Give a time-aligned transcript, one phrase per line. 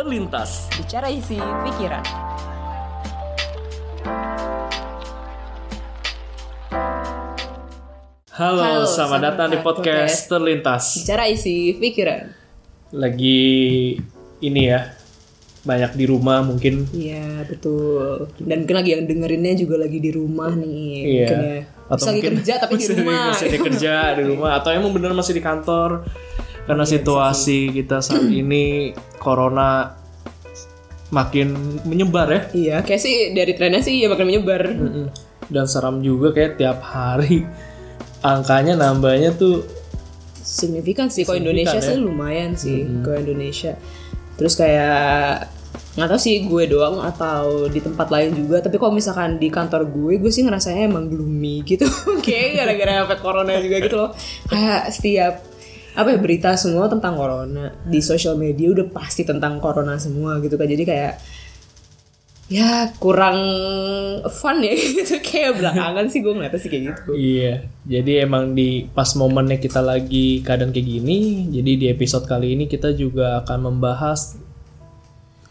[0.00, 0.64] terlintas.
[0.80, 2.00] Bicara isi pikiran.
[8.30, 10.30] Halo, Halo, selamat selamat datang di podcast podcast.
[10.32, 10.84] terlintas.
[11.04, 12.20] Bicara isi pikiran.
[12.96, 13.44] Lagi
[14.40, 14.96] ini ya,
[15.68, 16.88] banyak di rumah mungkin.
[16.96, 18.32] Iya betul.
[18.40, 20.88] Dan mungkin lagi yang dengerinnya juga lagi di rumah nih.
[21.04, 21.28] Iya.
[21.28, 21.60] Mungkin ya.
[21.90, 23.20] Bisa lagi kerja tapi di masih- rumah.
[23.36, 26.08] Masih di kerja di rumah atau emang bener masih di kantor
[26.70, 29.98] karena Iya, situasi kita saat ini corona
[31.10, 32.42] makin menyebar ya.
[32.54, 34.62] Iya, kayak sih dari trennya sih ya makin menyebar.
[34.70, 35.06] Mm-mm.
[35.50, 37.42] Dan seram juga kayak tiap hari
[38.22, 39.66] angkanya nambahnya tuh
[40.40, 41.22] Signifikan sih.
[41.22, 41.84] Kalau Indonesia ya.
[41.84, 42.82] sih lumayan sih.
[43.04, 43.78] Kalau Indonesia.
[44.34, 45.46] Terus kayak
[45.90, 49.90] nggak tahu sih gue doang atau di tempat lain juga tapi kalau misalkan di kantor
[49.90, 51.82] gue gue sih ngerasanya emang gloomy gitu
[52.26, 54.10] kayak gara-gara efek corona juga gitu loh
[54.46, 55.49] kayak setiap
[55.96, 57.74] apa ya berita semua tentang corona.
[57.86, 60.66] Di sosial media udah pasti tentang corona semua gitu kan.
[60.70, 61.14] Jadi kayak
[62.50, 63.38] ya kurang
[64.26, 65.22] fun ya gitu.
[65.22, 67.10] Kayak belakangan sih gue ngeliatnya sih kayak gitu.
[67.14, 67.54] Iya,
[67.86, 72.66] jadi emang di pas momennya kita lagi keadaan kayak gini, jadi di episode kali ini
[72.66, 74.36] kita juga akan membahas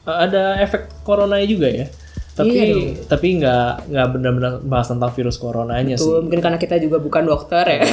[0.05, 1.87] eh, ada efek corona juga ya.
[2.35, 2.66] Tapi Iya
[3.09, 6.08] tapi nggak nggak benar-benar bahas tentang virus coronanya sih.
[6.08, 7.83] Tuh, mungkin karena kita juga bukan dokter ya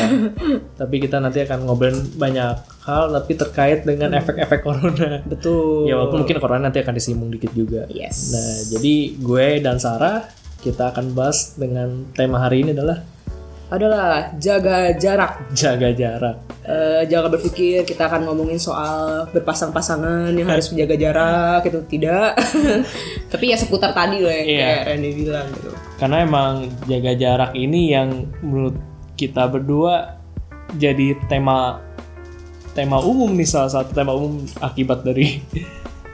[0.81, 2.55] Tapi kita nanti akan ngobrolin banyak
[2.87, 5.25] hal tapi terkait dengan efek-efek corona.
[5.27, 7.89] betul Ya walaupun mungkin corona nanti akan disinggung dikit juga.
[7.91, 10.29] yes Nah, jadi gue dan Sarah
[10.63, 13.16] kita akan bahas dengan tema hari ini adalah
[13.67, 16.37] adalah jaga jarak jaga jarak.
[16.63, 22.35] Eh, jangan berpikir kita akan ngomongin soal berpasang-pasangan yang harus menjaga jarak itu tidak
[23.31, 24.59] tapi ya seputar tadi loh ya Iya.
[24.59, 26.53] kayak Randy bilang gitu Karena emang
[26.87, 28.09] jaga jarak ini yang
[28.43, 28.75] menurut
[29.15, 30.19] kita berdua
[30.75, 31.79] jadi tema
[32.75, 35.39] tema umum nih salah satu tema umum akibat dari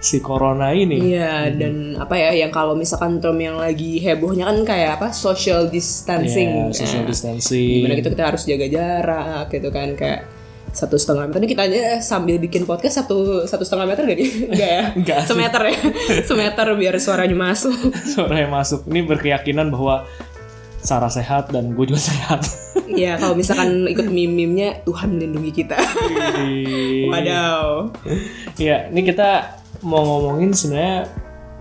[0.02, 1.14] si corona ini.
[1.14, 5.70] iya dan apa ya yang kalau misalkan term yang lagi hebohnya kan kayak apa social
[5.70, 6.50] distancing.
[6.68, 7.86] Ya, social Nah, distancing.
[7.86, 10.26] gimana gitu kita harus jaga jarak gitu kan kayak
[10.72, 11.38] satu setengah meter.
[11.38, 14.82] Ini kita aja sambil bikin podcast satu satu setengah meter gak nih enggak ya?
[14.90, 15.76] Enggak semeter ya?
[16.28, 17.76] Semeter biar suaranya masuk.
[18.12, 18.82] Suara yang masuk.
[18.84, 20.02] Ini berkeyakinan bahwa
[20.82, 22.42] Sarah sehat dan gue juga sehat.
[22.90, 25.78] ya kalau misalkan ikut meme-memnya Tuhan melindungi kita.
[27.06, 27.92] Wadaw.
[28.56, 31.10] Ya, ini kita mau ngomongin sebenarnya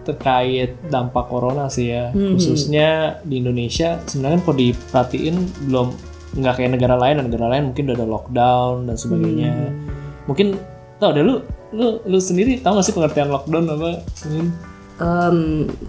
[0.02, 4.02] terkait dampak corona sih ya, khususnya di Indonesia.
[4.10, 5.36] Sebenarnya kan kalau diperhatiin
[5.70, 5.88] belum
[6.42, 9.54] nggak kayak negara lain, negara lain mungkin udah ada lockdown dan sebagainya.
[10.26, 10.58] Mungkin
[10.98, 13.90] tau deh lu lu lu sendiri tahu gak sih pengertian lockdown apa?
[14.26, 14.48] Hmm,
[15.02, 15.38] Em,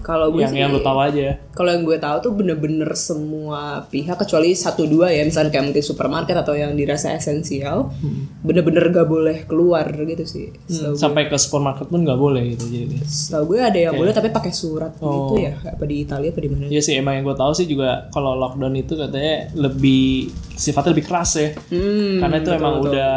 [0.01, 1.37] kalau gue yang sih yang lu tahu aja.
[1.51, 5.85] kalau yang gue tahu tuh bener-bener semua pihak kecuali satu dua ya misalnya kayak mungkin
[5.85, 7.93] supermarket atau yang dirasa esensial
[8.41, 12.97] bener-bener gak boleh keluar gitu sih Hmm, sampai ke supermarket pun nggak boleh gitu jadi.
[13.03, 16.49] Setahu gue ada yang boleh tapi pakai surat gitu ya apa di Italia apa di
[16.49, 20.91] mana Iya sih emang yang gue tahu sih juga kalau lockdown itu katanya lebih sifatnya
[20.91, 21.53] lebih keras ya.
[21.69, 23.15] hmm, karena itu emang udah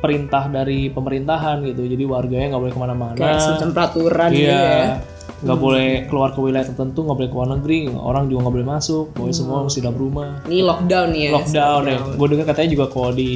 [0.00, 1.84] perintah dari pemerintahan gitu.
[1.84, 3.16] Jadi warganya nggak boleh ke mana-mana.
[3.16, 4.58] Kayak semacam peraturan gitu ya.
[4.58, 7.76] Iya nggak boleh keluar ke wilayah tertentu nggak boleh ke luar negeri.
[7.88, 9.04] Orang juga nggak boleh masuk.
[9.16, 10.30] Pokoknya semua mesti dalam rumah.
[10.44, 11.98] Ini lockdown ya lockdown ya.
[12.12, 13.30] gue dengar katanya juga kalau di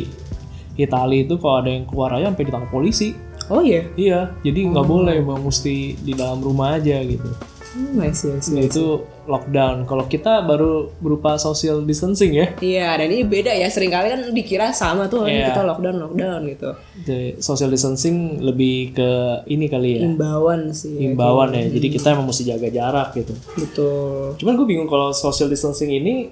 [0.75, 3.09] Italia itu kalau ada yang keluar aja sampai ditangkap polisi.
[3.49, 3.89] Oh iya?
[3.97, 4.21] Iya.
[4.45, 5.41] Jadi nggak boleh bang.
[5.41, 7.31] Mesti di dalam rumah aja gitu.
[7.75, 8.55] Hmm, I see, I see.
[8.55, 13.67] Nah, itu lockdown kalau kita baru berupa social distancing ya Iya, dan ini beda ya.
[13.67, 15.49] Seringkali kan dikira sama tuh Iya.
[15.49, 16.71] kita lockdown lockdown gitu.
[17.01, 19.11] Jadi, social distancing lebih ke
[19.47, 20.93] ini kali ya Imbauan sih.
[20.95, 21.67] himbauan ya.
[21.67, 23.33] Jadi kita emang mesti jaga jarak gitu.
[23.55, 24.37] Betul.
[24.37, 26.29] Cuman gue bingung kalau social distancing ini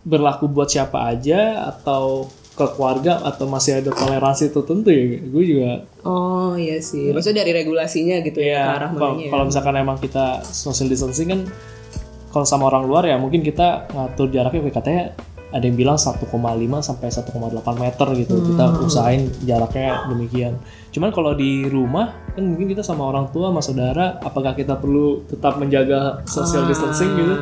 [0.00, 5.16] berlaku buat siapa aja atau ke keluarga atau masih ada toleransi tertentu ya.
[5.22, 7.08] Gue juga Oh iya sih.
[7.08, 9.30] Maksudnya dari regulasinya gitu ya, ke ya arah kalau mananya ya.
[9.30, 11.40] kalau misalkan emang kita social distancing kan
[12.30, 15.02] kalau sama orang luar ya mungkin kita ngatur jaraknya kayak katanya
[15.50, 16.22] ada yang bilang 1,5
[16.78, 18.38] sampai 1,8 meter gitu.
[18.54, 18.86] Kita Hmm.
[18.86, 20.54] usahain jaraknya demikian.
[20.94, 25.26] Cuman kalau di rumah kan mungkin kita sama orang tua, sama saudara, apakah kita perlu
[25.26, 27.34] tetap menjaga social distancing gitu?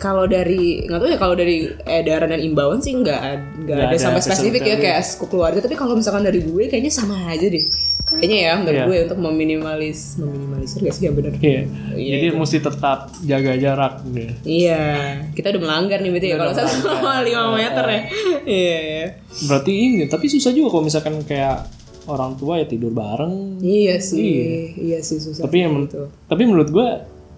[0.00, 3.84] Kalau dari nggak tahu ya kalau dari edaran dan imbauan sih nggak ad- nggak Nggak
[3.84, 5.60] ada ada sampai spesifik ya kayak ke keluarga.
[5.60, 7.68] Tapi kalau misalkan dari gue kayaknya sama aja deh.
[8.10, 8.86] Kayaknya ya menurut Iya.
[8.88, 11.30] gue untuk meminimalis meminimalisir gak sih ya bener.
[11.36, 11.62] Iya.
[11.94, 14.34] Iya, Jadi mesti tetap jaga jarak gitu.
[14.42, 14.82] Iya,
[15.30, 18.00] kita udah melanggar nih berarti ya kalau satu koma lima meter ya.
[18.42, 19.06] Iya, iya.
[19.46, 21.70] Berarti ini, tapi susah juga kalau misalkan kayak
[22.10, 23.62] orang tua ya tidur bareng.
[23.62, 25.46] Iya sih, iya, sih susah.
[25.46, 26.10] Tapi yang gitu.
[26.26, 26.88] tapi menurut gue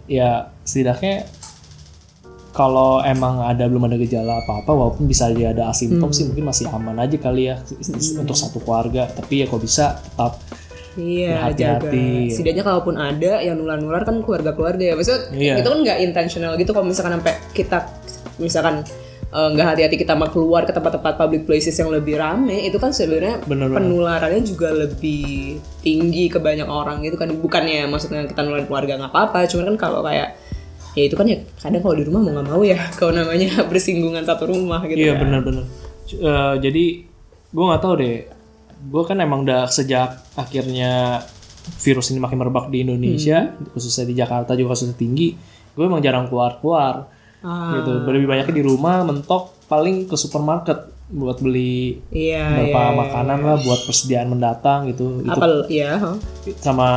[0.08, 1.28] ya setidaknya
[2.52, 6.12] kalau emang ada belum ada gejala apa-apa walaupun bisa aja ada asimptom Hmm.
[6.12, 7.56] sih mungkin masih aman aja kali ya
[8.14, 10.36] untuk satu keluarga tapi ya kok bisa tetap
[10.92, 11.88] Iya, jaga.
[12.28, 14.94] Setidaknya kalaupun ada yang nular-nular kan keluarga-keluarga ya.
[14.94, 15.54] Maksudnya Iya.
[15.56, 17.88] itu kan nggak intentional gitu kalau misalkan sampai kita
[18.36, 18.84] misalkan
[19.26, 22.92] eh, nggak hati-hati kita mau keluar ke tempat-tempat public places yang lebih rame itu kan
[22.92, 23.40] sebenarnya
[23.72, 29.08] penularannya juga lebih tinggi ke banyak orang gitu kan bukannya maksudnya kita nularin keluarga nggak
[29.08, 30.36] apa-apa cuman kan kalau kayak
[30.92, 34.22] ya itu kan ya kadang kalau di rumah mau nggak mau ya kalau namanya bersinggungan
[34.22, 35.20] satu rumah gitu Iya kan.
[35.24, 35.64] benar-benar.
[36.10, 36.84] Eh, jadi
[37.48, 38.16] gue nggak tahu deh.
[38.82, 41.22] Gue kan emang udah sejak akhirnya
[41.78, 43.70] virus ini makin merebak di Indonesia, Hmm.
[43.70, 45.32] khususnya di Jakarta juga kasusnya tinggi.
[45.72, 47.08] Gue emang jarang keluar-keluar.
[47.40, 47.90] Ah, Gitu.
[48.04, 52.96] Lebih banyaknya di rumah, mentok paling ke supermarket buat beli iya beberapa iya.
[52.98, 55.20] makanan lah buat persediaan mendatang gitu.
[55.20, 56.00] Itu Apa ya?
[56.00, 56.16] huh?
[56.56, 56.88] sama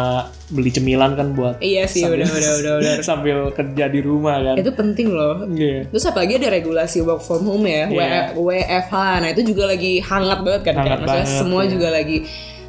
[0.47, 2.93] beli cemilan kan buat Iya sih udah udah udah udah.
[3.05, 4.55] sambil kerja di rumah kan.
[4.55, 5.43] itu penting loh.
[5.45, 5.91] Iya.
[5.91, 8.31] Terus apalagi ada regulasi work from home ya, Iya.
[8.33, 8.93] W- WFH.
[9.19, 11.69] Nah itu juga lagi hangat banget kan, Hangat kayak maksudnya banget, semua iya.
[11.69, 12.17] juga lagi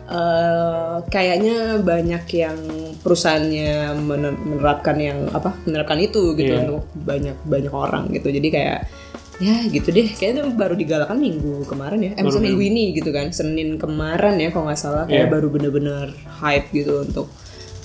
[0.06, 2.58] eh, kayaknya banyak yang
[3.00, 6.62] perusahaannya mener- menerapkan yang apa menerapkan itu gitu Iya.
[6.64, 8.28] untuk banyak banyak orang gitu.
[8.28, 8.80] Jadi kayak
[9.36, 13.76] ya gitu deh, kayaknya baru digalakan minggu kemarin ya, eh minggu ini gitu kan, Senin
[13.76, 15.32] kemarin ya kalau nggak salah kayak Iya.
[15.32, 17.28] baru bener-bener hype gitu untuk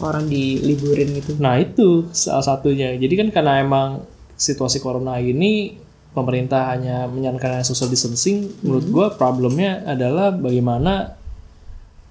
[0.01, 1.37] orang diliburin gitu.
[1.37, 2.97] Nah itu salah satunya.
[2.97, 4.01] Jadi kan karena emang
[4.33, 5.77] situasi corona ini
[6.11, 8.49] pemerintah hanya menyarankan social distancing.
[8.65, 8.93] Menurut Hmm.
[8.95, 11.15] gua problemnya adalah bagaimana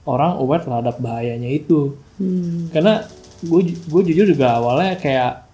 [0.06, 1.98] orang aware terhadap bahayanya itu.
[2.16, 2.70] Hmm.
[2.70, 3.04] Karena
[3.40, 5.49] gue gue jujur juga awalnya kayak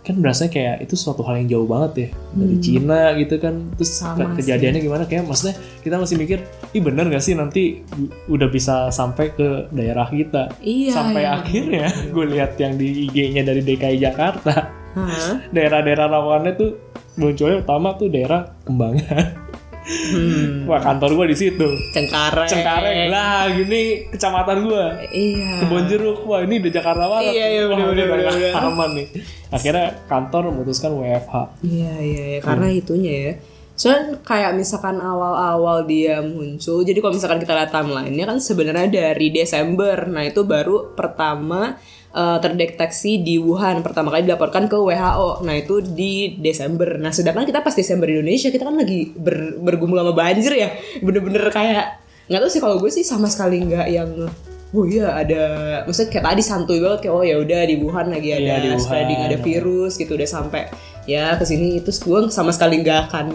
[0.00, 3.90] kan berasa kayak itu suatu hal yang jauh banget ya dari Cina gitu kan terus
[3.92, 4.16] Hmm.
[4.16, 6.38] Sama ke- kejadiannya gimana kayak maksudnya kita masih mikir
[6.70, 7.84] ih bener gak sih nanti
[8.26, 10.92] udah bisa sampai ke daerah kita Iya.
[10.94, 11.36] sampai iya.
[11.36, 14.72] akhirnya gue lihat yang di IG-nya dari DKI Jakarta
[15.54, 16.70] daerah-daerah rawannya tuh
[17.14, 20.68] munculnya utama tuh daerah Kembangan Hmm.
[20.68, 22.46] wah kantor gue di situ Cengkareng.
[22.46, 25.50] Cengkareng lah gini kecamatan gue Iya.
[25.58, 28.52] Kebon jeruk wah ini udah Jakarta banget Iya, iya, Wah, bener, bener, bener, bener.
[28.62, 29.06] aman nih
[29.50, 31.34] akhirnya kantor memutuskan WFH
[31.66, 33.32] Iya iya iya karena itunya ya.
[33.80, 39.32] Soalnya kayak misalkan awal-awal dia muncul, jadi kalau misalkan kita lihat timeline-nya kan sebenarnya dari
[39.32, 40.04] Desember.
[40.04, 41.80] Nah itu baru pertama
[42.12, 45.48] eh, terdeteksi di Wuhan, pertama kali dilaporkan ke WHO.
[45.48, 47.00] Nah itu di Desember.
[47.00, 50.68] Nah sedangkan kita pas Desember di Indonesia kita kan lagi ber, bergumul sama banjir ya,
[51.00, 54.28] bener-bener kayak nggak tahu sih kalau gue sih sama sekali nggak yang
[54.70, 55.42] Oh iya ada,
[55.82, 58.68] maksudnya kayak tadi santuy banget kayak oh ya udah di Wuhan lagi ada Iya, di
[58.70, 58.78] Wuhan.
[58.78, 60.70] spreading ada virus gitu udah sampai
[61.10, 61.82] ya ke sini.
[61.82, 63.26] Itu gue sama sekali nggak akan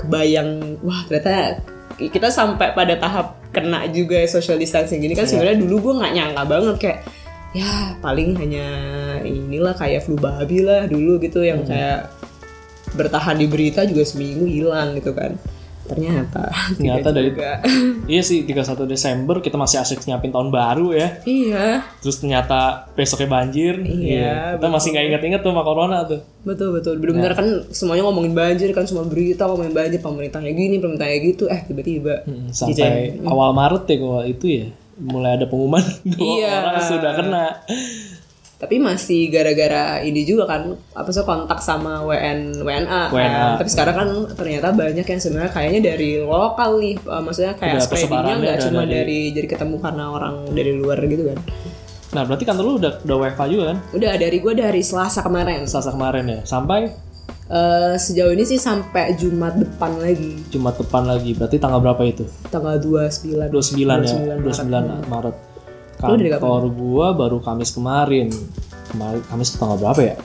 [0.00, 1.60] kebayang wah ternyata
[2.00, 5.12] kita sampai pada tahap kena juga social distancing gini.
[5.12, 6.98] Kan sebenarnya dulu gue nggak nyangka banget kayak
[7.52, 7.68] ya
[8.00, 8.64] paling hanya
[9.28, 12.08] inilah kayak flu babi lah dulu gitu yang kayak
[12.96, 15.36] bertahan di berita juga seminggu hilang gitu kan
[15.84, 16.48] ternyata.
[16.72, 17.34] Ternyata dari-
[18.06, 21.08] iya sih 31 Desember kita masih asik nyiapin tahun baru ya.
[21.22, 21.82] Iya.
[21.98, 23.78] Terus ternyata besoknya banjir.
[23.78, 26.20] Iya, kita masih nggak inget-inget tuh sama corona tuh.
[26.42, 26.94] Betul betul.
[26.96, 31.46] Benar-benar kan semuanya ngomongin banjir kan semua berita ngomongin banjir pemerintahnya gini pemerintahnya gitu.
[31.46, 34.66] Eh tiba-tiba Hmm, sampai awal Maret ya kalau itu ya
[34.98, 35.82] mulai ada pengumuman.
[36.08, 36.52] Dua Iya.
[36.62, 37.44] orang sudah kena
[38.62, 40.62] tapi masih gara-gara ini juga kan
[40.94, 43.10] apa sih kontak sama WN WNA, kan.
[43.10, 43.46] WNA.
[43.58, 48.34] tapi sekarang kan ternyata banyak yang sebenarnya kayaknya dari lokal nih Eh, maksudnya kayak spreadingnya
[48.38, 51.38] nggak cuma dari- dari jadi ketemu karena orang dari luar gitu kan.
[52.12, 53.78] Nah berarti kantor lu udah udah WFH juga kan?
[53.90, 55.66] Udah dari gue dari Selasa kemarin.
[55.66, 56.40] Selasa kemarin ya.
[56.44, 56.92] Sampai?
[57.48, 60.40] Eh, sejauh ini sih sampai Jumat depan lagi.
[60.48, 61.34] Jumat depan lagi.
[61.34, 62.24] Berarti tanggal berapa itu?
[62.48, 64.38] Tanggal 29 29 ya?
[64.38, 65.04] 29 29 Maret.
[65.10, 65.36] Maret,
[66.04, 66.42] Lu dari kapan?
[66.42, 68.28] kantor gua baru Kamis kemarin
[68.88, 70.16] kemarin Kamis tanggal berapa ya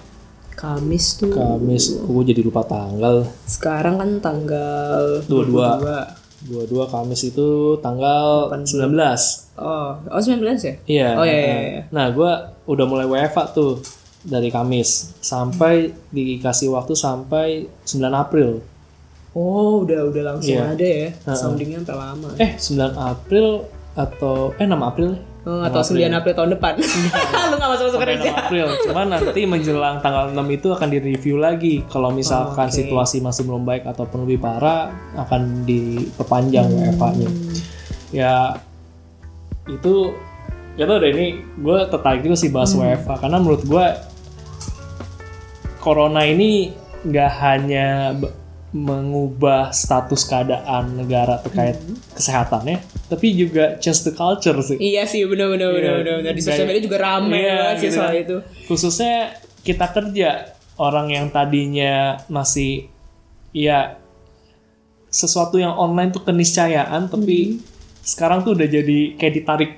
[0.53, 5.53] Kamis tuh Kamis gua jadi lupa tanggal sekarang kan tanggal 22
[6.45, 6.69] 22.
[6.69, 8.67] 22 Kamis itu tanggal 19
[9.57, 10.75] Oh, oh 19 ya?
[10.85, 11.09] Iya.
[11.17, 11.81] Oh, iya, iya, iya.
[11.89, 13.81] Nah, gua udah mulai WFA tuh
[14.21, 18.61] dari Kamis sampai dikasih waktu sampai 9 April.
[19.33, 20.77] Oh, udah udah langsung Iya.
[20.77, 21.09] ada ya.
[21.33, 22.29] Soundingnya sampai lama.
[22.37, 25.09] Eh, 9 April atau eh 6 April.
[25.47, 26.75] Oh, atau 9 April tahun depan.
[27.49, 28.31] Lu gak masuk masuk Sampai kerja.
[28.35, 28.67] 6 April.
[28.83, 31.87] Cuman nanti menjelang tanggal 6 itu akan direview lagi.
[31.87, 32.75] Kalau misalkan Oh, oke.
[32.75, 36.79] situasi masih belum baik ataupun lebih parah akan diperpanjang Hmm.
[36.91, 37.29] WFA-nya.
[38.09, 38.33] Ya
[39.67, 40.11] itu
[40.75, 42.83] ya tau deh ini gue tertarik juga sih bahas Hmm.
[42.83, 43.85] WFA karena menurut gue
[45.77, 48.11] corona ini nggak hanya
[48.77, 51.97] mengubah status keadaan negara terkait Hmm.
[52.13, 52.77] kesehatannya,
[53.09, 54.77] tapi juga change the culture sih.
[54.77, 56.29] Iya sih, bener bener bener Iya.
[56.29, 58.21] Di sosial media juga rame Iya, banget sih gitu soal kan.
[58.21, 58.37] itu.
[58.69, 59.15] Khususnya
[59.63, 60.29] kita kerja
[60.77, 61.95] orang yang tadinya
[62.27, 62.85] masih
[63.49, 63.97] ya
[65.09, 67.61] sesuatu yang online tuh keniscayaan, tapi Hmm.
[68.03, 69.71] sekarang tuh udah jadi kayak ditarik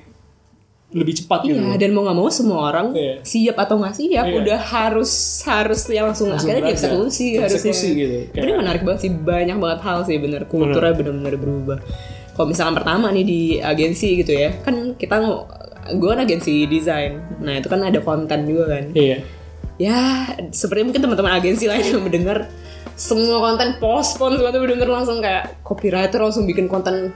[0.89, 1.53] lebih cepat gitu.
[1.55, 3.21] Iya, dan mau nggak mau semua orang Iya.
[3.21, 4.35] siap atau nggak siap Iya.
[4.41, 5.11] udah harus
[5.43, 6.81] harus ya langsung, Langsung akhirnya berangkat.
[6.89, 7.57] dieksekusi harusnya.
[7.61, 8.17] Eksekusi gitu.
[8.25, 11.77] Ini Kayak- menarik banget sih banyak banget hal sih bener kulturnya bener-bener berubah.
[12.33, 15.15] Kalau misalkan pertama nih di agensi gitu ya, kan kita
[15.89, 18.89] gue kan agensi desain, nah itu kan ada konten juga kan.
[18.93, 19.17] Iya.
[19.77, 19.97] Ya
[20.49, 22.49] seperti mungkin teman-teman agensi lain yang mendengar
[22.93, 27.13] semua konten postpone semua tuh bener langsung kayak copywriter langsung bikin konten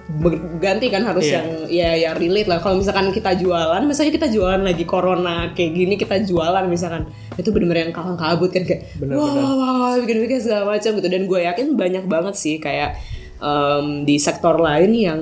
[0.58, 1.34] ganti kan harus Iya.
[1.36, 5.72] yang ya yang relate lah kalau misalkan kita jualan misalnya kita jualan lagi corona kayak
[5.72, 9.44] gini kita jualan misalkan itu bener-bener yang kalang kabut kan kayak Bener, wah bener.
[9.44, 12.96] wah, wah, bikin-bikin segala macam gitu dan gue yakin banyak banget sih kayak
[13.38, 15.22] em, di sektor lain yang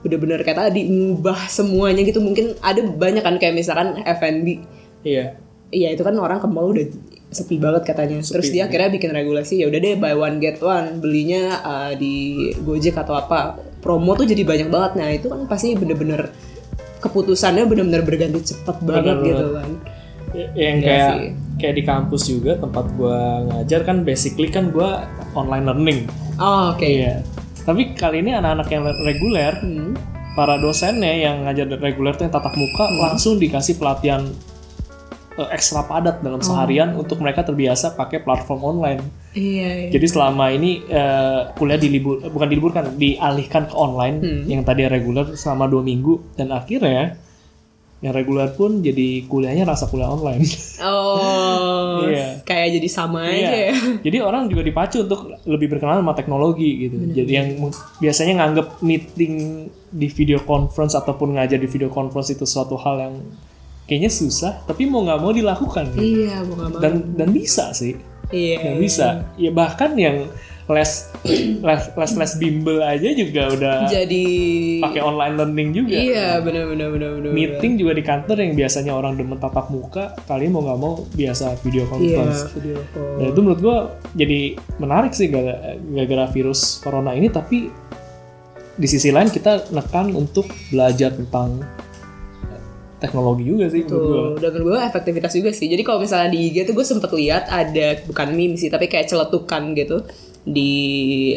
[0.00, 4.62] bener-bener kayak tadi ngubah semuanya gitu mungkin ada banyak kan kayak misalkan F&B
[5.02, 5.38] Iya.
[5.66, 6.86] Iya itu kan orang ke mall udah
[7.28, 8.22] sepi banget katanya.
[8.22, 12.34] Terus dia akhirnya bikin regulasi ya udah deh buy one get one belinya uh, di
[12.60, 13.58] Gojek atau apa.
[13.82, 14.92] Promo tuh jadi banyak banget.
[14.98, 16.30] Nah itu kan pasti bener-bener
[16.98, 19.30] keputusannya bener-bener berganti cepat banget Bener-bener.
[19.30, 19.70] gitu kan.
[20.34, 21.28] Y- yang Iya kayak sih.
[21.56, 26.00] kayak di kampus juga tempat gua ngajar kan basically kan gua online learning.
[26.36, 26.82] Oh, oke.
[26.82, 27.22] Iya.
[27.62, 29.94] Tapi kali ini anak-anak yang reguler, Hmm.
[30.34, 34.26] para dosennya yang ngajar reguler tuh yang tatap muka langsung dikasih pelatihan
[35.36, 39.02] eh, ekstra padat dalam seharian untuk mereka terbiasa pakai platform online.
[39.32, 39.68] Iya.
[39.86, 39.90] iya.
[39.90, 45.66] Jadi selama ini eh, kuliah dilibur bukan diliburkan, dialihkan ke online yang tadi reguler selama
[45.66, 47.20] dua minggu dan akhirnya
[47.96, 50.44] yang reguler pun jadi kuliahnya rasa kuliah online.
[50.84, 52.44] Oh, Iya.
[52.44, 53.72] kayak jadi sama aja Iya.
[53.72, 53.74] ya.
[54.06, 56.96] Jadi orang juga dipacu untuk lebih berkenalan sama teknologi gitu.
[57.10, 57.48] Jadi yang
[57.96, 59.32] biasanya nganggep meeting
[59.88, 63.14] di video conference ataupun ngajar di video conference itu suatu hal yang
[63.86, 65.94] kayaknya susah, tapi mau nggak mau dilakukan.
[65.94, 66.78] Iya, mau gak mau.
[66.78, 67.94] Dan dan bisa sih,
[68.28, 68.58] Iya.
[68.64, 69.30] yang bisa.
[69.36, 70.26] Ya bahkan yang
[70.66, 70.90] les
[71.62, 74.24] les les, les bimbel aja juga udah Jadi
[74.82, 75.94] pakai online learning juga.
[75.94, 77.30] Iya, benar-benar benar-benar.
[77.30, 81.54] Meeting juga di kantor yang biasanya orang demen tatap muka, kali mau nggak mau biasa
[81.62, 82.38] video Iya, conference.
[82.52, 83.14] video call.
[83.14, 83.76] Nah itu menurut gua
[84.12, 84.40] jadi
[84.76, 87.70] menarik sih gara- gara-gara virus corona ini tapi
[88.74, 91.62] di sisi lain kita nekan untuk belajar tentang
[92.96, 94.40] teknologi juga sih menurut.
[94.40, 95.68] Tuh, dan menurut gue efektivitas juga sih.
[95.68, 99.08] Jadi kalau misalnya di IG tuh gue sempet lihat ada bukan meme sih, tapi kayak
[99.08, 100.00] celetukan gitu
[100.46, 100.72] di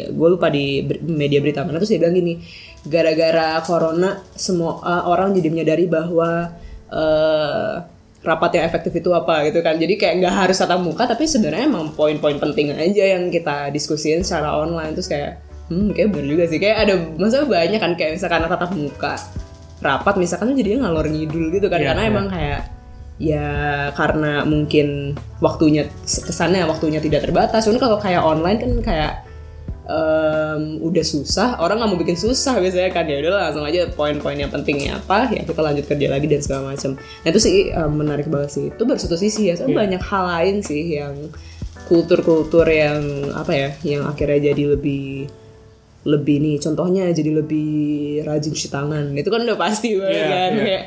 [0.06, 2.40] gue lupa di media berita mana terus dia bilang gini,
[2.86, 6.54] gara-gara corona semua uh, orang jadi menyadari bahwa
[6.88, 7.72] uh,
[8.20, 9.76] rapat yang efektif itu apa gitu kan.
[9.76, 14.24] Jadi kayak nggak harus tatap muka, tapi sebenarnya emang poin-poin penting aja yang kita diskusiin
[14.24, 18.18] secara online terus kayak hmm kayak bener juga sih kayak ada maksudnya banyak kan kayak
[18.18, 19.14] misalkan tatap muka
[19.80, 22.10] rapat misalkan tuh jadinya ngalor ngidul gitu kan Iya, karena iya.
[22.12, 22.60] emang kayak
[23.20, 23.48] ya
[23.92, 25.12] karena mungkin
[25.44, 27.68] waktunya kesannya waktunya tidak terbatas.
[27.68, 29.12] Cuman kalau kayak online kan kayak
[29.84, 33.04] em, udah susah orang nggak mau bikin susah biasanya kan.
[33.04, 36.72] Ya udah langsung aja poin-poin yang pentingnya apa ya kita lanjut kerja lagi dan segala
[36.72, 38.64] macam nah itu sih em, menarik banget sih.
[38.72, 41.14] Itu baru satu sisi ya soalnya banyak hal lain sih yang
[41.92, 43.02] kultur-kultur yang
[43.36, 45.26] apa ya yang akhirnya jadi lebih
[46.00, 47.70] lebih nih contohnya jadi lebih
[48.24, 50.64] rajin cuci tangan itu kan udah pasti banget Iya, kan iya.
[50.64, 50.84] kayak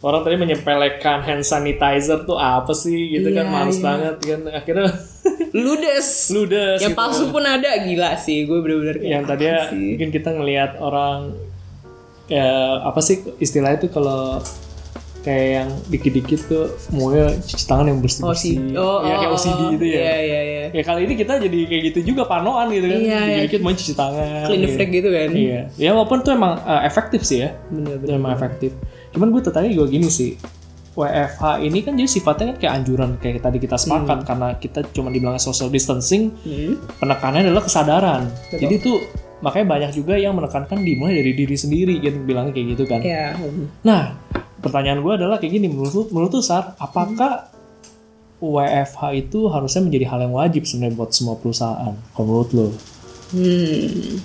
[0.00, 3.84] Orang tadi menyepelekan hand sanitizer tuh apa sih gitu kan Iya, males iya.
[3.84, 4.88] banget kan akhirnya
[5.64, 7.00] ludes ludes yang gitu.
[7.00, 9.36] palsu pun ada gila sih gue bener-bener kayak yang apa
[9.68, 9.76] sih?
[9.92, 11.36] mungkin kita ngelihat orang
[12.32, 12.48] ya
[12.80, 14.40] apa sih istilahnya itu kalau
[15.20, 16.64] kayak yang dikit-dikit tuh
[16.96, 19.98] maunya cuci tangan yang bersih bersih oh, ya oh, kayak oh, OCD gitu ya.
[20.00, 20.64] iya iya iya.
[20.70, 23.00] Ya kali ini kita jadi kayak gitu juga panoan gitu kan.
[23.00, 23.18] Iya, iya.
[23.44, 24.72] dikit-dikit mau cuci tangan clean gitu.
[24.78, 25.28] freak gitu kan.
[25.34, 25.60] Iya.
[25.76, 27.50] Ya walaupun itu emang uh, efektif sih ya.
[27.68, 28.70] Bener-bener itu emang efektif.
[29.12, 30.40] Cuman gue tertarik juga gini sih.
[30.90, 35.08] WFH ini kan jadi sifatnya kan kayak anjuran kayak tadi kita sepakat karena kita cuma
[35.08, 36.82] dibilang social distancing Hmm.
[36.98, 38.22] penekanannya adalah kesadaran.
[38.50, 38.98] Jadi tuh
[39.40, 43.00] makanya banyak juga yang menekankan dimulai dari diri sendiri gitu bilangnya kayak gitu kan.
[43.06, 43.86] Ya hmm.
[43.86, 44.18] nah
[44.60, 47.48] pertanyaan gue adalah kayak gini menurut lu, menurut lu Sar apakah
[48.40, 52.68] WFH itu harusnya menjadi hal yang wajib sebenarnya buat semua perusahaan kalau menurut lo
[53.30, 54.18] Hmm.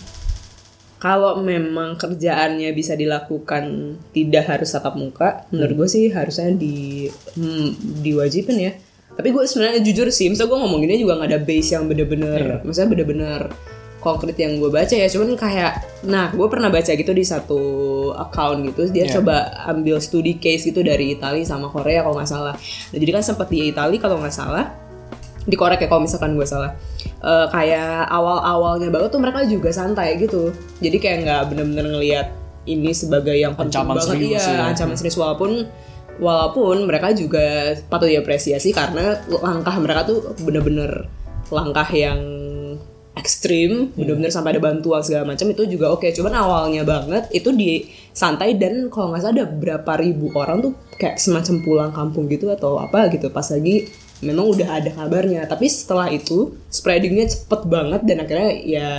[0.97, 7.05] Kalau memang kerjaannya bisa dilakukan tidak harus tatap muka, menurut gue sih harusnya di
[7.37, 8.73] hmm, diwajibin ya.
[9.13, 12.89] Tapi gue sebenarnya jujur sih, misalnya gue ngomonginnya juga nggak ada base yang bener-bener, misalnya
[12.97, 13.41] bener-bener
[14.05, 15.09] konkret yang gue baca ya.
[15.09, 17.59] Cuman kayak, nah gue pernah baca gitu di satu
[18.13, 19.17] account gitu, dia Iya.
[19.17, 22.53] coba ambil studi case gitu dari Italia sama Korea kalau nggak salah.
[22.53, 24.69] Nah, jadi kan sempat di Italia kalau nggak salah,
[25.49, 26.77] dikorek ya kalau misalkan gue salah
[27.25, 32.27] Eh, kayak awal-awalnya banget tuh mereka juga santai gitu jadi kayak nggak bener-bener ngelihat
[32.69, 34.63] ini sebagai yang penting Ancaman banget serius iya ya.
[34.69, 35.65] ancaman serius walaupun
[36.21, 41.09] walaupun mereka juga patut diapresiasi karena langkah mereka tuh bener-bener
[41.49, 42.21] langkah yang
[43.25, 46.05] ekstrim bener-bener sampai ada bantuan segala macam itu juga oke.
[46.13, 50.73] Cuman awalnya banget itu di santai dan kalau nggak salah ada berapa ribu orang tuh
[51.01, 53.33] kayak semacam pulang kampung gitu atau apa gitu.
[53.33, 53.89] Pas lagi
[54.21, 55.49] memang udah ada kabarnya.
[55.49, 58.89] Tapi setelah itu spreadingnya cepet banget dan akhirnya ya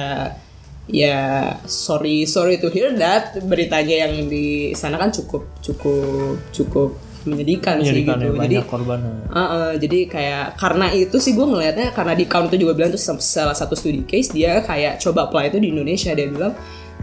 [0.87, 1.19] ya
[1.67, 6.95] sorry sorry to hear that beritanya yang di sana kan cukup cukup cukup
[7.27, 9.01] menyedihkan, sih gitu ya, jadi korban.
[9.29, 12.95] Uh, uh, jadi kayak karena itu sih gue ngelihatnya karena di count itu juga bilang
[12.95, 16.55] tuh salah satu studi case dia kayak coba apply itu di Indonesia dia bilang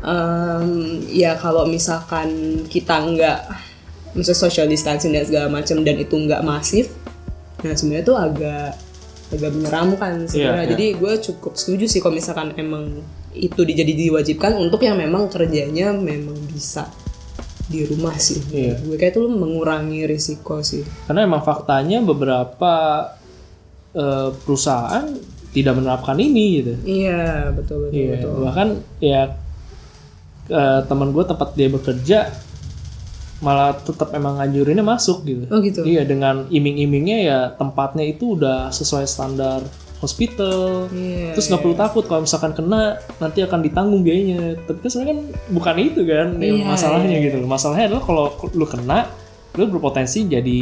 [0.04, 3.40] um, ya kalau misalkan kita nggak
[4.14, 6.94] misalnya social distancing dan segala macam dan itu nggak masif
[7.64, 8.70] nah sebenarnya tuh agak
[9.34, 10.72] agak menyeramkan sebenarnya Iya, iya.
[10.76, 13.02] jadi gue cukup setuju sih kalau misalkan emang
[13.34, 16.86] itu dijadi diwajibkan untuk yang memang kerjanya memang bisa
[17.64, 18.76] di rumah sih Iya.
[18.78, 22.74] gue kayak itu lu mengurangi risiko sih Karena emang faktanya beberapa
[23.92, 25.06] eh, perusahaan
[25.54, 26.74] tidak menerapkan ini gitu.
[26.84, 28.34] Iya betul betul Iya, betul.
[28.42, 28.68] bahkan
[29.00, 29.22] ya
[30.50, 32.20] eh, teman gue tempat dia bekerja
[33.40, 35.46] malah tetap emang ngajurinnya masuk gitu.
[35.48, 35.84] Oh gitu.
[35.84, 39.62] Iya dengan iming-imingnya ya tempatnya itu udah sesuai standar
[40.04, 40.92] hospital.
[40.92, 41.32] Iya.
[41.34, 44.60] Terus nggak perlu takut kalau misalkan kena nanti akan ditanggung biayanya.
[44.68, 45.22] Tapi kan sebenarnya kan
[45.56, 47.38] bukan itu kan yang Iya, masalahnya gitu.
[47.48, 49.08] Masalahnya adalah kalau lu kena
[49.56, 50.62] lu berpotensi jadi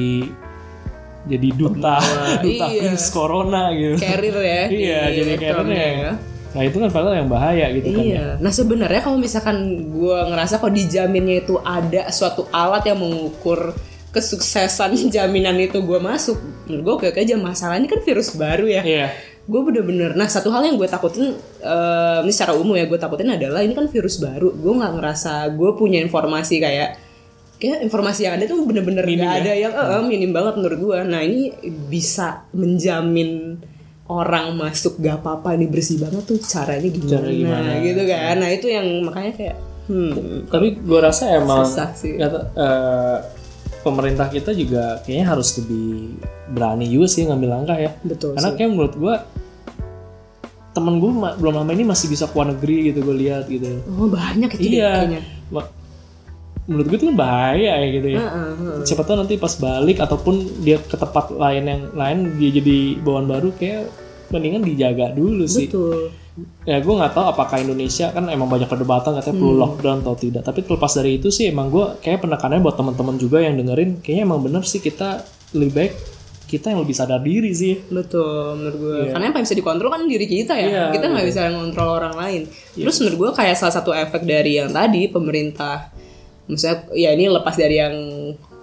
[1.22, 2.02] jadi duta
[2.42, 2.82] duta iya.
[2.86, 3.98] virus corona gitu.
[4.02, 4.64] Carrier ya.
[4.86, 6.14] iya, jadi carrier ya.
[6.52, 8.04] Nah itu kan padahal yang bahaya gitu kan.
[8.04, 8.08] ya.
[8.12, 8.26] Iya.
[8.44, 9.58] Nah sebenarnya kalau misalkan
[9.92, 13.72] gue ngerasa kalau dijaminnya itu ada suatu alat yang mengukur
[14.12, 16.36] kesuksesan jaminan itu gue masuk,
[16.68, 17.36] menurut gue oke aja.
[17.40, 18.84] Masalah ini kan virus baru ya.
[18.84, 19.08] Iya.
[19.42, 20.14] Gue bener-bener.
[20.14, 23.74] Nah satu hal yang gue takutin, eh, ini secara umum ya gue takutin adalah ini
[23.74, 24.54] kan virus baru.
[24.54, 26.90] Gue nggak ngerasa gue punya informasi kayak
[27.58, 29.38] kayak informasi yang ada tuh bener-bener Minim ya?
[29.38, 30.98] ada yang eh, eh, minim banget menurut gue.
[31.06, 31.54] Nah ini
[31.88, 33.58] bisa menjamin
[34.12, 37.70] orang masuk gak apa-apa nih bersih banget tuh caranya gimana, Cara gimana?
[37.80, 38.34] gitu kan.
[38.44, 39.56] Nah itu yang makanya kayak
[39.88, 42.20] hmm Tapi gue rasa emang Susah sih.
[42.20, 43.18] kata, eh,
[43.82, 46.16] pemerintah kita juga kayaknya harus lebih
[46.48, 47.92] berani juga sih ngambil langkah ya.
[48.02, 48.56] betul Karena sih.
[48.56, 49.16] kayak menurut gue
[50.72, 53.84] temen gue belum lama ini masih bisa ke luar negeri gitu gue lihat gitu.
[53.92, 54.92] Oh banyak itu Iya.
[54.98, 55.22] kayaknya.
[55.50, 55.72] Ma-
[56.62, 58.22] Menurut gue itu kan bahaya ya gitu ya.
[58.22, 58.78] Heeh, heeh.
[58.86, 63.28] Siapa tahu nanti pas balik ataupun dia ke tempat lain yang lain dia jadi bawaan
[63.28, 63.90] baru kayak
[64.30, 65.68] mendingan dijaga dulu sih.
[65.68, 66.14] Betul.
[66.64, 69.64] Ya gue nggak tahu apakah Indonesia kan emang banyak perdebatan katanya perlu Hmm.
[69.68, 70.42] lockdown atau tidak.
[70.48, 74.24] Tapi terlepas dari itu sih emang gue kayak penekanannya buat teman-teman juga yang dengerin kayaknya
[74.24, 75.94] emang bener sih kita lebih baik
[76.48, 77.80] kita yang lebih sadar diri sih.
[77.88, 78.96] Betul menurut gue.
[79.08, 79.12] Iya.
[79.16, 80.68] Karena yang paling bisa dikontrol kan diri kita ya.
[80.68, 81.32] Iya, kita nggak betul.
[81.36, 82.42] bisa ngontrol orang lain.
[82.76, 85.92] Terus menurut gue kayak salah satu efek dari yang tadi pemerintah,
[86.52, 87.96] misalnya ya ini lepas dari yang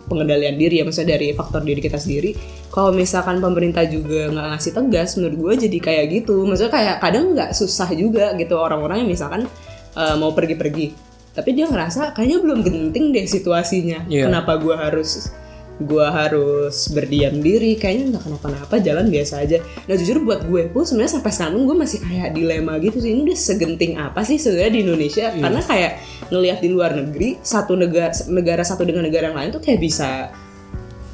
[0.04, 2.32] pengendalian diri ya, misalnya dari faktor diri kita sendiri.
[2.68, 6.44] Kalau misalkan pemerintah juga nggak ngasih tegas, menurut gue jadi kayak gitu.
[6.44, 9.48] Maksudnya kayak kadang nggak susah juga gitu orang-orang yang misalkan
[9.96, 10.92] eh, mau pergi-pergi,
[11.32, 14.04] tapi dia ngerasa kayaknya belum genting deh situasinya.
[14.06, 14.28] Iya.
[14.28, 15.32] Kenapa gue harus
[15.78, 20.82] gue harus berdiam diri kayaknya nggak kenapa-napa jalan biasa aja nah jujur buat gue pun
[20.82, 24.72] sebenarnya sampai sekarang gue masih kayak dilema gitu sih ini udah segenting apa sih sebenarnya
[24.74, 25.38] di Indonesia Iya.
[25.38, 25.92] karena kayak
[26.34, 30.34] ngelihat di luar negeri satu negara negara satu dengan negara yang lain tuh kayak bisa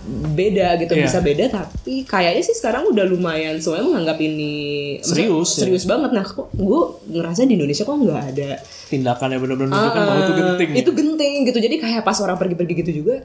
[0.06, 1.04] beda gitu Iya.
[1.04, 4.54] bisa beda tapi kayaknya sih sekarang udah lumayan semuanya menganggap ini
[5.00, 5.64] Serius, ya.
[5.64, 8.50] serius banget nah kok gue ngerasa di Indonesia kok nggak ada
[8.84, 10.70] Tindakannya bener-bener menunjukkan bahwa itu Ah, genting.
[10.76, 11.58] Itu genting gitu.
[11.58, 13.24] Jadi kayak pas orang pergi-pergi gitu juga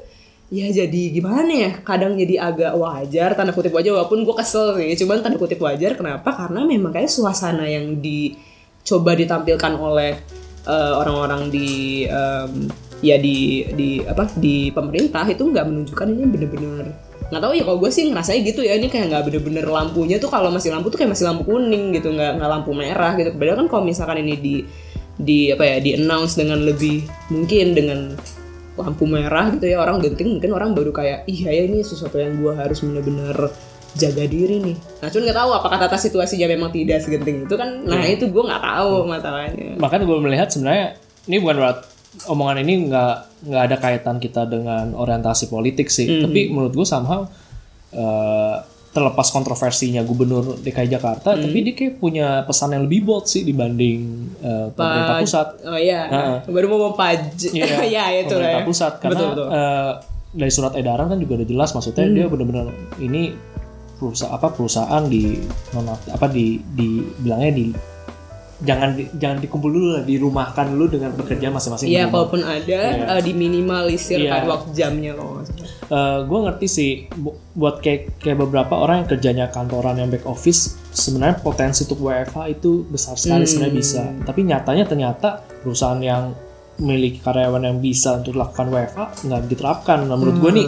[0.49, 4.97] ya jadi gimana ya kadang jadi agak wajar tanda kutip wajar walaupun gue kesel sih
[4.97, 10.17] cuman tanda kutip wajar kenapa karena memang kayak suasana yang dicoba ditampilkan oleh
[10.65, 11.69] eh, orang-orang di
[12.03, 12.65] em,
[12.99, 16.85] ya di di apa di pemerintah itu nggak menunjukkan ini bener-bener.
[17.29, 20.33] Nggak tahu ya kalau gue sih ngerasanya gitu ya ini kayak nggak bener-bener lampunya tuh
[20.33, 23.29] kalau masih lampu tuh kayak masih lampu kuning gitu nggak nggak lampu merah gitu.
[23.37, 24.55] Padahal kan kalau misalkan ini di
[25.19, 27.99] di apa ya di announce dengan lebih mungkin dengan
[28.79, 32.39] lampu merah gitu ya orang genting mungkin orang baru kayak iya ya ini sesuatu yang
[32.39, 33.35] gue harus bener-bener
[33.97, 34.77] jaga diri nih.
[35.01, 37.83] Nah cuman nggak tahu apakah tata situasinya memang tidak segenting itu kan.
[37.83, 39.75] Nah itu gue nggak tahu masalahnya.
[39.81, 40.87] Makanya gue melihat sebenarnya
[41.27, 41.57] ini bukan
[42.25, 46.05] omongan ini nggak nggak ada kaitan kita dengan orientasi politik sih.
[46.09, 46.21] Hmm.
[46.25, 47.23] Tapi menurut gue somehow
[47.89, 48.55] eh,
[48.89, 51.41] terlepas kontroversinya gubernur DKI Jakarta, Hmm.
[51.43, 53.99] tapi dia kayak punya pesan yang lebih bold sih dibanding
[54.39, 55.47] eh, pemerintah Paj- pusat.
[55.63, 56.01] oh iya
[56.43, 58.65] baru mau mau paj Iya, ya itu lah pemerintah ya.
[58.65, 59.47] pusat karena betul, betul.
[59.47, 59.91] eh,
[60.31, 62.15] dari surat edaran kan juga udah jelas maksudnya Hmm.
[62.15, 62.65] dia benar-benar
[62.99, 63.21] ini
[63.95, 65.37] perusahaan apa perusahaan di
[65.71, 67.65] non- apa di di bilangnya di
[68.59, 72.11] jangan di- jangan dikumpul dulu lah dirumahkan dulu dengan bekerja masing-masing Iya, rumah.
[72.11, 73.05] kalaupun ada Iya.
[73.09, 75.67] eh, diminimalisir kan waktu jamnya kalau nggak salah.
[76.21, 80.77] gue ngerti sih bu- buat kayak kayak beberapa orang yang kerjanya kantoran yang back office
[80.91, 84.03] sebenarnya potensi untuk WFH itu besar sekali sebenarnya bisa.
[84.21, 86.37] Tapi nyatanya ternyata perusahaan yang
[86.77, 89.99] memiliki karyawan yang bisa untuk lakukan WFH nggak diterapkan.
[90.03, 90.67] Nah, menurut gue nih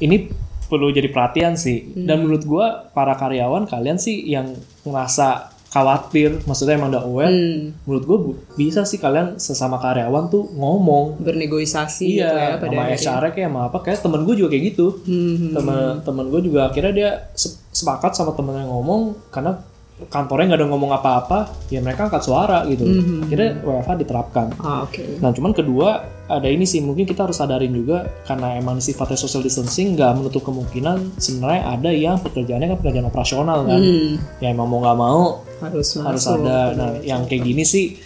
[0.00, 0.16] ini
[0.62, 1.96] perlu jadi perhatian sih.
[1.96, 7.28] Dan menurut gue para karyawan kalian sih yang ngerasa khawatir maksudnya emang udah aware.
[7.28, 8.18] Hmm, menurut gue
[8.56, 11.20] bisa sih kalian sesama karyawan tuh ngomong.
[11.20, 13.20] Bernegosiasi gitu ya iya pada sama.
[13.20, 14.86] HR kayak sama apa kayak temen gue juga kayak gitu.
[15.04, 19.60] Hmm, temen temen gue juga akhirnya dia se- sepakat sama temennya ngomong karena
[20.06, 23.20] kantornya nggak ada ngomong apa-apa ya mereka angkat suara gitu Hmm.
[23.20, 25.18] akhirnya WFH diterapkan Ah, oke.
[25.18, 25.88] nah cuman kedua
[26.24, 30.42] ada ini sih mungkin kita harus sadarin juga karena emang sifatnya social distancing nggak menutup
[30.42, 35.22] kemungkinan sebenarnya ada yang pekerjaannya kan pekerjaan operasional kan Hmm, ya emang mau nggak mau
[35.58, 36.38] harus harus masuk.
[36.40, 37.98] ada nah yang kayak gini sih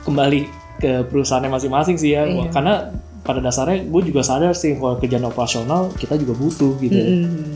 [0.00, 0.46] kembali
[0.78, 2.50] ke perusahaannya masing-masing sih ya Iya.
[2.50, 2.74] karena
[3.20, 7.54] pada dasarnya gue juga sadar sih kalau kerjaan operasional kita juga butuh gitu Hmm,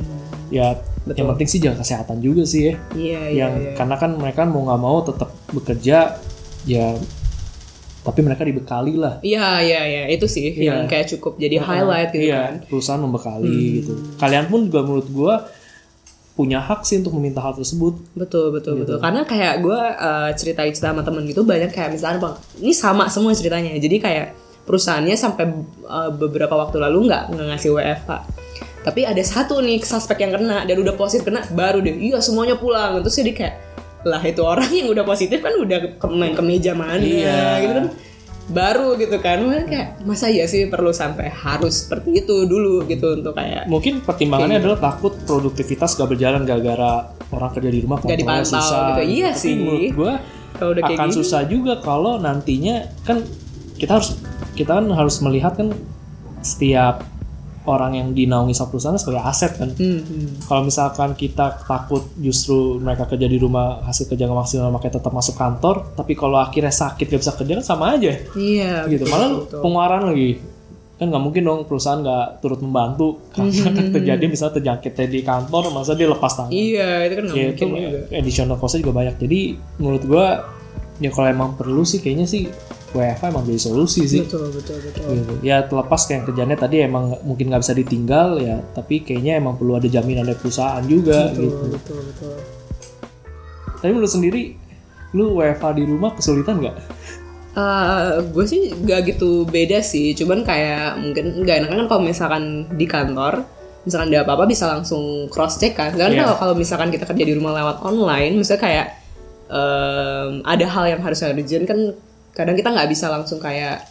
[0.49, 3.73] ya yang penting sih jaga kesehatan juga sih ya Iya, iya, yang iya.
[3.75, 6.19] karena kan mereka mau nggak mau tetap bekerja
[6.65, 6.87] ya
[8.03, 10.63] tapi mereka dibekali lah Iya, iya, iya, itu sih Iya.
[10.73, 12.55] yang kayak cukup jadi highlight gitu iya kan.
[12.67, 13.75] perusahaan membekali Hmm.
[13.77, 15.35] gitu kalian pun juga menurut gue
[16.33, 19.01] punya hak sih untuk meminta hal tersebut Betul, betul, betul.
[19.01, 19.81] Karena kayak gue
[20.37, 23.73] ceritain cerita sama temen gitu banyak kayak misalnya bang, ini sama semua ceritanya.
[23.73, 24.37] Jadi kayak
[24.69, 25.49] perusahaannya sampai
[25.83, 28.11] uh, beberapa waktu lalu nggak ngasih WFH.
[28.87, 32.55] Tapi ada satu nih suspek yang kena dan udah positif kena, baru deh, iya semuanya
[32.55, 33.03] pulang.
[33.03, 33.55] Terus jadi kayak
[34.07, 37.59] lah itu orang yang udah positif kan udah ke main ke meja mana Iya.
[37.59, 37.87] gitu kan
[38.47, 43.19] baru gitu kan Makanya kayak masa ya sih perlu sampai harus seperti itu dulu gitu
[43.19, 48.23] untuk kayak mungkin pertimbangannya adalah takut produktivitas gak berjalan gara-gara orang kerja di rumah kontrolnya
[48.23, 49.03] dipantau susah gitu.
[49.11, 49.55] Iya Tapi sih.
[49.59, 50.13] menurut gue
[50.55, 53.27] kalau udah kayak akan gini susah juga kalau nantinya kan
[53.75, 54.15] kita harus
[54.55, 55.75] kita kan harus melihat kan
[56.39, 57.03] setiap
[57.67, 59.71] orang yang dinaungi satu perusahaan sebagai aset kan?
[59.75, 60.29] Hmm, hmm.
[60.47, 65.13] kalau misalkan kita takut justru mereka kerja di rumah hasil kerja nggak maksimal makanya tetap
[65.13, 68.13] masuk kantor tapi kalau akhirnya sakit gak bisa kerja kan sama aja.
[68.35, 69.05] Iya gitu.
[69.05, 69.61] betul, malah betul.
[69.63, 70.31] pengeluaran lagi.
[70.97, 75.63] Kan nggak mungkin dong perusahaan nggak turut membantu karena kan terjadi misalnya terjangkitnya di kantor
[75.75, 76.51] masa dia lepas tangan?
[76.55, 78.01] Iya, itu kan nggak ya itu mungkin juga.
[78.17, 79.15] additional costnya juga banyak.
[79.21, 79.41] Jadi
[79.77, 80.27] menurut gua
[80.97, 82.49] ya kalau emang perlu sih kayaknya sih
[82.97, 85.05] WFH emang jadi solusi sih Betul, betul, betul.
[85.13, 85.33] gitu.
[85.45, 89.77] ya terlepas kayak kerjanya tadi emang mungkin nggak bisa ditinggal ya tapi kayaknya emang perlu
[89.77, 92.37] ada jaminan dari perusahaan juga Betul, gitu betul, betul.
[93.77, 94.43] tapi menurut sendiri
[95.13, 96.77] lu WFH di rumah kesulitan nggak
[98.37, 102.45] gue sih gak gitu beda sih, cuman kayak mungkin nggak enak kan kalau misalkan
[102.77, 103.49] di kantor,
[103.89, 105.97] misalkan ada apa-apa bisa langsung cross check kan.
[105.97, 106.23] Karena Iya.
[106.29, 108.87] kalau kalau misalkan kita kerja di rumah lewat online, misalnya kayak
[109.49, 111.97] em, ada hal yang harus urgent kan,
[112.37, 113.89] kadang kita nggak bisa langsung kayak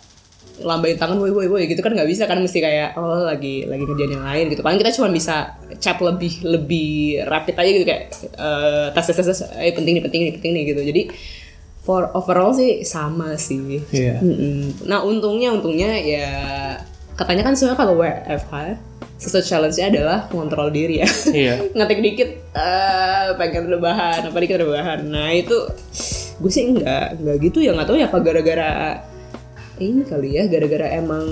[0.62, 3.84] lambain tangan woi woi woi gitu kan nggak bisa kan mesti kayak oh lagi lagi
[3.84, 8.04] kerjaan yang lain gitu paling kita cuma bisa chat lebih lebih rapid aja gitu kayak
[8.40, 11.02] eh, tes tes tes eh penting nih penting nih penting nih gitu jadi
[11.86, 13.78] for overall sih sama sih.
[14.18, 14.90] Mm-mm.
[14.90, 16.32] Nah untungnya untungnya ya
[17.14, 18.54] katanya kan sebenarnya kalau WFH
[19.16, 21.10] sesuatu challenge-nya adalah mengontrol diri ya.
[21.32, 25.06] iya Ngetik dikit eh pengen rebahan, apa dikit rebahan.
[25.08, 25.56] Nah itu
[26.36, 28.72] gue sih enggak enggak gitu ya nggak tahu ya apa gara-gara
[29.80, 31.28] ini kali ya gara-gara emang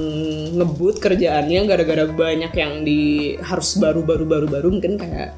[0.56, 5.32] ngebut kerjaannya gara-gara banyak yang di harus baru-baru baru-baru mungkin kayak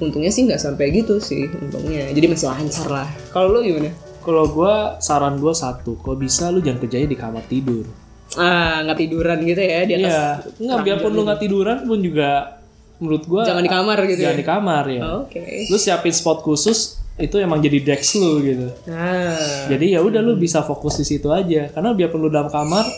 [0.00, 2.08] untungnya sih nggak sampai gitu sih untungnya.
[2.12, 3.08] Jadi masih lancar lah.
[3.32, 3.92] Kalau lo gimana?
[4.20, 7.88] Kalau gua saran gua satu kalau bisa lu jangan kerjanya di kamar tidur.
[8.36, 10.24] Ah nggak tiduran gitu ya di atas Iya,
[10.60, 12.60] nggak biarpun lu nggak tiduran pun juga
[13.00, 14.40] menurut gua jangan di kamar gitu jangan ya?
[14.40, 15.00] di kamar ya.
[15.24, 15.44] oke.
[15.72, 18.68] Lu siapin spot khusus itu emang jadi desk lu gitu.
[18.88, 19.36] nah
[19.68, 21.68] Jadi ya udah lu bisa fokus di situ aja.
[21.70, 22.88] Karena biarpun lu dalam kamar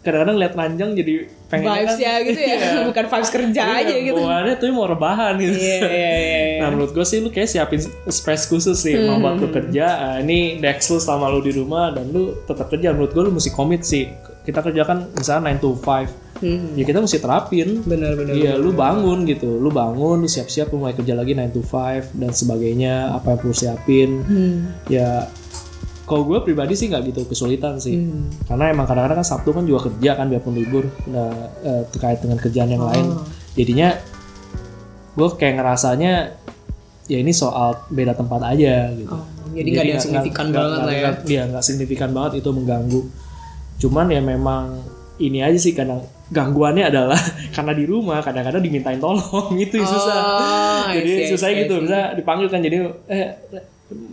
[0.00, 2.56] kadang-kadang lihat ranjang jadi pengen vibes ya gitu ya
[2.88, 5.52] bukan vibes kerja aja gitu Bawaannya tuh mau rebahan gitu.
[5.60, 6.60] iya iya iya iya.
[6.64, 9.86] Nah menurut gue sih lu kayak siapin space khusus sih mau buat lu kerja.
[10.00, 12.96] Ah, ini desk lu selama lu di rumah dan lu tetap kerja.
[12.96, 14.08] Menurut gue lu mesti komit sih.
[14.40, 16.08] Kita kerja kan misalnya 9 to 5.
[16.40, 17.84] Hmm, Ya kita mesti terapin.
[17.84, 19.56] benar benar Iya, lu bangun gitu.
[19.56, 23.38] Lu bangun, lu siap-siap lu mulai kerja lagi 9 to 5 dan sebagainya, apa yang
[23.38, 24.10] perlu siapin.
[24.20, 25.28] Hmm, Ya
[26.02, 27.94] kalau gue pribadi sih nggak gitu kesulitan sih.
[27.94, 28.46] hmm.
[28.46, 32.34] Karena emang kadang-kadang kan Sabtu kan juga kerja kan biarpun libur nah, eh, terkait dengan
[32.36, 33.06] kerjaan yang lain.
[33.12, 33.22] Oh.
[33.52, 33.94] Jadinya
[35.12, 36.12] gue kayak ngerasanya
[37.06, 39.10] ya ini soal beda tempat aja gitu.
[39.12, 39.22] Oh,
[39.52, 42.50] jadi nggak ada yang signifikan nggak- banget nggak- lah ya Iya nggak signifikan banget itu
[42.50, 43.00] mengganggu.
[43.80, 44.84] Cuman ya memang
[45.18, 47.18] ini aja sih kadang gangguannya adalah
[47.54, 49.24] karena di rumah kadang-kadang dimintain tolong
[49.58, 50.16] itu yang susah.
[50.16, 53.26] Oh, I jadi see, susah gitu bisa dipanggil kan jadi eh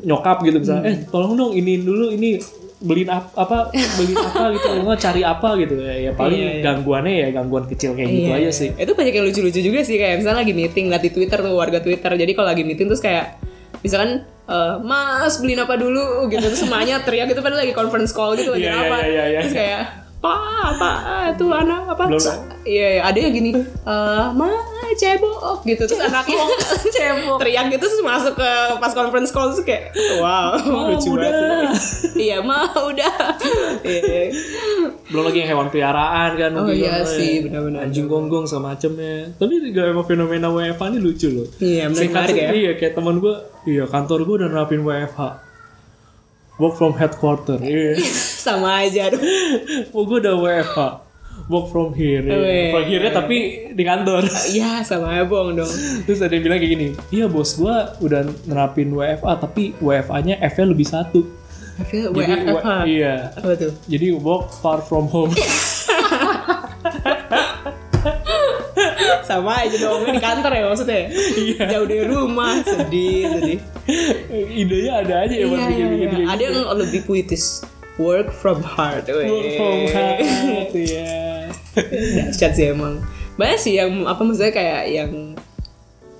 [0.02, 2.42] nyokap gitu misalnya eh tolong dong ini dulu ini
[2.78, 6.62] beliin ap- apa beliin apa gitu nggak cari apa gitu ya, ya paling Iya, iya.
[6.64, 8.52] gangguannya ya gangguan kecil kayak gitu Iya, aja iya.
[8.54, 11.54] sih Itu banyak yang lucu-lucu juga sih kayak misalnya lagi meeting liat di Twitter tuh
[11.54, 12.10] warga Twitter.
[12.12, 13.38] Jadi kalau lagi meeting terus kayak
[13.82, 18.34] misalkan eh, Mas beliin apa dulu gitu terus semuanya teriak gitu padahal lagi conference call
[18.34, 18.98] gitu lagi Iya, iya, apa.
[19.04, 19.60] iya, iya, terus iya.
[19.60, 19.82] kayak
[20.18, 20.34] apa
[20.74, 20.92] apa
[21.34, 24.50] tuh anak apa Sa- iya iya, ada yang gini eh ma
[24.92, 26.42] cebok gitu terus anaknya
[26.96, 30.58] cebok teriak gitu terus masuk ke pas conference call terus kayak wow
[30.90, 31.22] lucu udah.
[31.22, 32.28] banget sih.
[32.28, 33.14] iya ma udah
[33.86, 34.34] Iya.
[35.08, 37.42] belum lagi yang hewan peliharaan kan oh iya kan, sih ya.
[37.46, 42.50] benar-benar anjing gonggong semacamnya tapi juga emang fenomena WFH ini lucu loh Iya, menarik ya.
[42.52, 45.22] iya kayak teman gue iya kantor gue udah nerapin WFH
[46.58, 48.02] work from headquarter iya
[48.48, 49.20] sama aja aduh.
[49.92, 50.80] Oh gue udah WFH
[51.48, 52.36] work from here iya.
[52.36, 52.72] Weh.
[52.72, 53.38] from here tapi
[53.72, 54.24] di kantor.
[54.50, 55.72] Iya sama ya bohong dong.
[56.04, 60.36] Terus ada yang bilang kayak gini iya bos gue udah nerapin WFA tapi WFA nya
[60.40, 61.22] F nya lebih satu.
[61.78, 63.30] Jadi, WFH wa- iya.
[63.38, 63.70] Apa tuh?
[63.86, 65.30] jadi work far from home.
[69.24, 71.12] Sama aja dong di kantor ya maksudnya?
[71.12, 71.64] Iya.
[71.70, 73.60] Jauh dari rumah Sedih sedih.
[74.56, 76.08] Idenya ada aja ya Iya, iya.
[76.10, 77.62] kayak Ada yang lebih puitis
[77.98, 79.10] Work from heart.
[79.10, 79.26] Weh.
[79.26, 81.50] work from home ya
[82.30, 83.02] Dahsyat sih emang.
[83.38, 85.12] Banyak sih yang Apa maksudnya kayak yang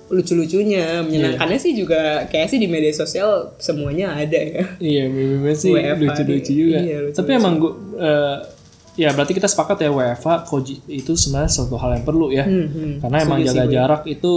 [0.08, 4.64] lucu-lucunya menyenangkannya sih juga kayak sih di media sosial semuanya ada ya.
[4.80, 6.80] Iya meme sih lucu-lucu juga.
[6.80, 7.16] Iya, lucu-lucu.
[7.20, 7.72] tapi emang gue
[8.98, 9.90] ya berarti kita sepakat ya
[10.42, 12.48] koji itu sebenarnya suatu hal yang perlu ya.
[12.48, 12.94] Hmm, hmm.
[13.04, 14.32] karena emang sih jaga jarak itu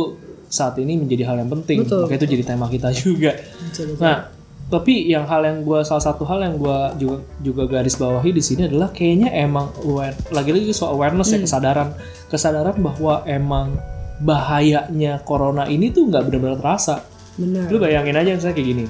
[0.51, 1.87] saat ini menjadi hal yang penting.
[1.87, 3.31] Betul, makanya itu jadi tema kita juga.
[3.39, 4.03] Betul, betul.
[4.03, 4.40] nah
[4.71, 8.39] tapi yang hal yang gue salah satu hal yang gue juga juga garis bawahi di
[8.39, 11.45] sini adalah kayaknya emang aware, lagi-lagi soal awareness ya Hmm.
[11.45, 11.89] kesadaran
[12.25, 13.75] kesadaran bahwa emang
[14.17, 17.03] bahayanya corona ini tuh nggak benar-benar terasa
[17.35, 18.85] benar lu bayangin aja misalnya kayak gini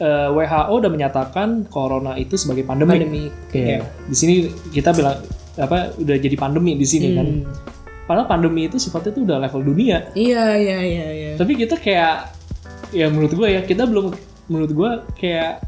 [0.00, 2.96] Eh, WHO udah menyatakan corona itu sebagai pandemi.
[2.96, 4.34] pandemi Oke, di sini
[4.72, 5.20] kita bilang
[5.60, 7.26] apa udah jadi pandemi di sini kan.
[7.28, 7.44] Hmm.
[8.08, 10.08] Padahal pandemi itu sifatnya tuh udah level dunia.
[10.16, 12.32] iya iya iya iya Tapi kita kayak
[12.90, 14.12] ya menurut gue ya kita belum
[14.46, 15.62] menurut gue kayak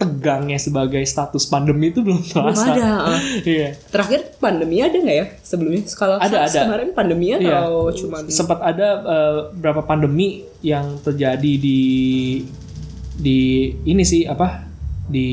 [0.00, 2.72] tegangnya sebagai status pandemi itu belum belum terasa.
[2.72, 3.20] ada ah.
[3.44, 3.76] Iya.
[3.92, 5.84] Terakhir pandemi ada nggak ya sebelumnya?
[5.92, 6.60] Kalau Ada, ada.
[6.64, 7.68] kemarin pandemi Iya.
[7.68, 11.80] atau cuman sempat ada eh, beberapa pandemi yang terjadi di
[13.12, 13.40] di
[13.84, 14.64] ini sih apa
[15.04, 15.28] di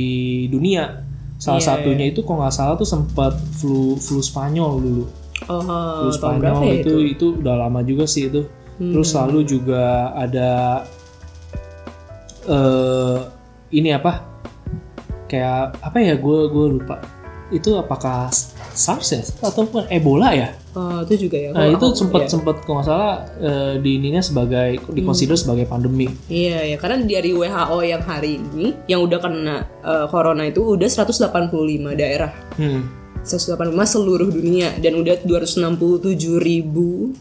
[0.52, 1.00] dunia
[1.40, 5.04] salah Iya, satunya itu kok nggak salah tuh sempat flu flu Spanyol dulu
[5.48, 8.44] oh, flu berapa Spanyol ya itu, itu udah lama juga sih itu
[8.78, 9.20] terus Hmm.
[9.26, 10.84] lalu juga ada
[12.48, 13.18] eh
[13.76, 14.24] ini apa
[15.28, 17.04] kayak apa ya gue gue lupa
[17.52, 18.32] itu apakah
[18.76, 21.50] SARS ya atau bukan Ebola ya Oh, itu juga ya.
[21.58, 22.30] Nah itu sempat iya.
[22.30, 26.06] sempat kalau nggak salah eh, di ininya sebagai dikonsider sebagai pandemi.
[26.30, 30.86] Iya, ya karena dari WHO yang hari ini yang udah kena eh, corona itu udah
[30.86, 31.34] 185
[31.98, 32.30] daerah.
[32.62, 32.86] Hmm.
[33.26, 37.18] 185 seluruh dunia dan udah 267 ribu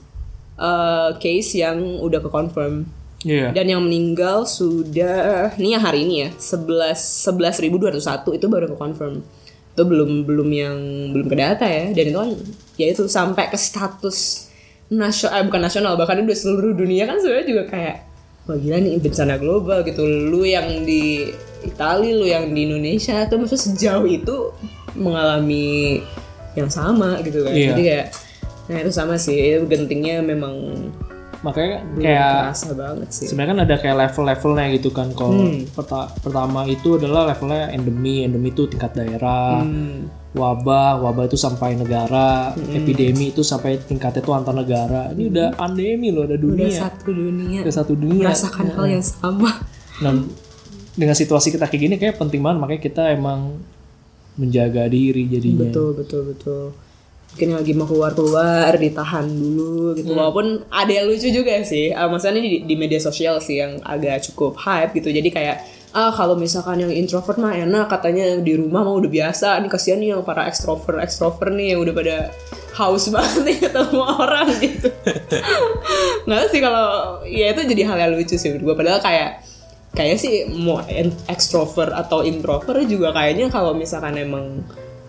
[0.61, 2.85] eh, case yang udah ke confirm.
[3.27, 3.51] Iya.
[3.51, 6.95] Dan yang meninggal sudah ini yang hari ini ya 11
[7.27, 9.27] 11.201 itu baru ke confirm.
[9.75, 10.77] Itu belum belum yang
[11.11, 12.31] belum ke data ya dan itu kan
[12.79, 14.47] ya itu sampai ke status
[14.87, 17.97] nasional eh, bukan nasional bahkan udah seluruh dunia kan sebenarnya juga kayak
[18.47, 21.35] wah gila nih bencana global gitu lu yang di
[21.67, 24.55] Italia lu yang di Indonesia tuh maksudnya sejauh itu
[24.95, 26.01] mengalami
[26.55, 27.75] yang sama gitu kan Iya.
[27.75, 28.07] jadi kayak
[28.67, 30.55] nah itu sama sih itu gentingnya memang
[31.39, 35.09] Makanya belum kayak banget sih sebenarnya kan ada kayak level-levelnya gitu kan.
[35.11, 35.65] Kalau Hmm.
[35.69, 39.61] perta- pertama itu adalah levelnya endemi, endemi itu tingkat daerah.
[39.61, 40.09] Hmm.
[40.33, 45.09] Wabah, wabah itu sampai negara, epidemi itu sampai tingkatnya itu antar negara.
[45.11, 46.69] Ini udah pandemi loh, udah dunia.
[46.69, 48.25] udah satu dunia Udah satu dunia.
[48.29, 49.51] merasakan hal yang sama
[49.97, 50.13] Nah,
[50.93, 53.57] dengan situasi kita kayak gini kayak penting banget makanya kita emang
[54.35, 55.65] menjaga diri jadinya.
[55.65, 56.65] betul betul betul
[57.33, 60.17] mungkin lagi mau keluar keluar ditahan dulu gitu.
[60.17, 61.93] Walaupun ada yang lucu juga sih.
[61.93, 65.13] Ah, maksudnya ini di, di media sosial sih yang agak cukup hype gitu.
[65.13, 65.57] Jadi kayak
[65.97, 69.61] ah kalau misalkan yang introvert mah enak katanya di rumah mah udah biasa.
[69.61, 72.17] Nih kasihan nih yang para extrovert extrovert nih yang udah pada
[72.77, 74.89] haus banget nih ketemu orang gitu.
[76.29, 79.45] Nggak sih kalau ya itu jadi hal yang lucu sih gue padahal kayak
[79.97, 80.85] kayak sih mau
[81.29, 84.61] extrovert atau introvert juga kayaknya kalau misalkan emang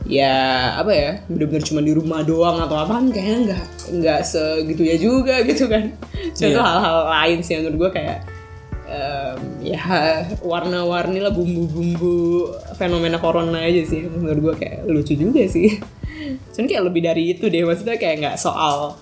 [0.08, 0.36] ya
[0.80, 3.64] apa ya bener-bener cuma di rumah doang atau apa kan kayaknya nggak
[4.00, 5.92] nggak segitunya juga gitu kan.
[6.32, 6.64] Itu Iya.
[6.64, 8.18] hal-hal lain sih yang menurut gue kayak
[8.88, 9.84] em, ya
[10.40, 12.16] warna-warni lah bumbu-bumbu
[12.74, 14.08] fenomena corona aja sih.
[14.08, 15.76] Menurut gue kayak lucu juga sih.
[16.56, 18.96] Cuman kayak lebih dari itu deh maksudnya kayak nggak soal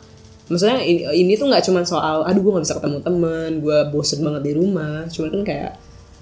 [0.46, 4.20] maksudnya ini, ini tuh nggak cuma soal aduh gue nggak bisa ketemu temen gue bosen
[4.26, 5.06] banget di rumah.
[5.10, 5.72] Cuman kan kayak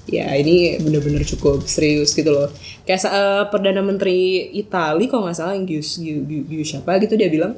[0.08, 2.50] ya ini bener-bener cukup serius gitu loh.
[2.84, 7.32] Kayak eh, perdana menteri Italia kalau nggak salah yang Gius, Gius, Gius siapa gitu dia
[7.32, 7.56] bilang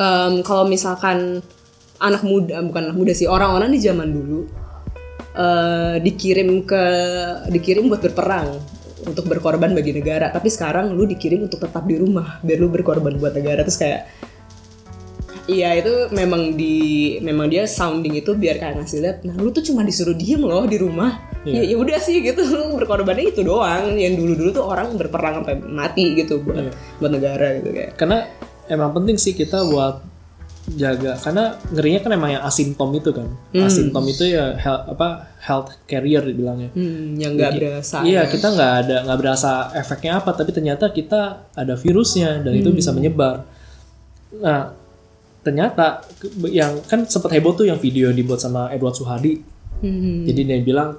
[0.00, 1.44] em, kalau misalkan
[2.02, 4.40] anak muda bukan anak muda sih orang-orang di zaman dulu
[5.36, 6.84] eh, dikirim ke
[7.52, 8.56] dikirim buat berperang
[9.02, 10.30] untuk berkorban bagi negara.
[10.30, 13.66] Tapi sekarang lu dikirim untuk tetap di rumah biar lu berkorban buat negara.
[13.66, 14.02] Terus kayak
[15.42, 19.66] Iya itu memang di memang dia sounding itu biar kayak ngasih lihat nah lu tuh
[19.66, 23.98] cuma disuruh diem loh di rumah ya ya udah sih gitu lu berkorbannya itu doang.
[23.98, 26.70] Yang dulu dulu tuh orang berperang sampai mati gitu buat
[27.02, 27.98] buat negara gitu kayak.
[27.98, 28.26] Karena
[28.70, 30.12] emang penting sih kita buat
[30.62, 33.28] jaga karena ngerinya kan emang yang asimptom itu kan.
[33.50, 36.70] Asimptom itu ya health, apa health carrier dibilangnya.
[36.70, 38.06] Hmm, yang nggak berasa.
[38.06, 42.70] iya kita nggak ada nggak berasa efeknya apa tapi ternyata kita ada virusnya dan itu
[42.70, 43.42] bisa menyebar.
[44.38, 44.70] Nah
[45.42, 46.06] ternyata
[46.46, 49.42] yang kan sempat heboh tuh yang video yang dibuat sama Edward Suhadi.
[49.82, 50.94] Hmm, jadi dia bilang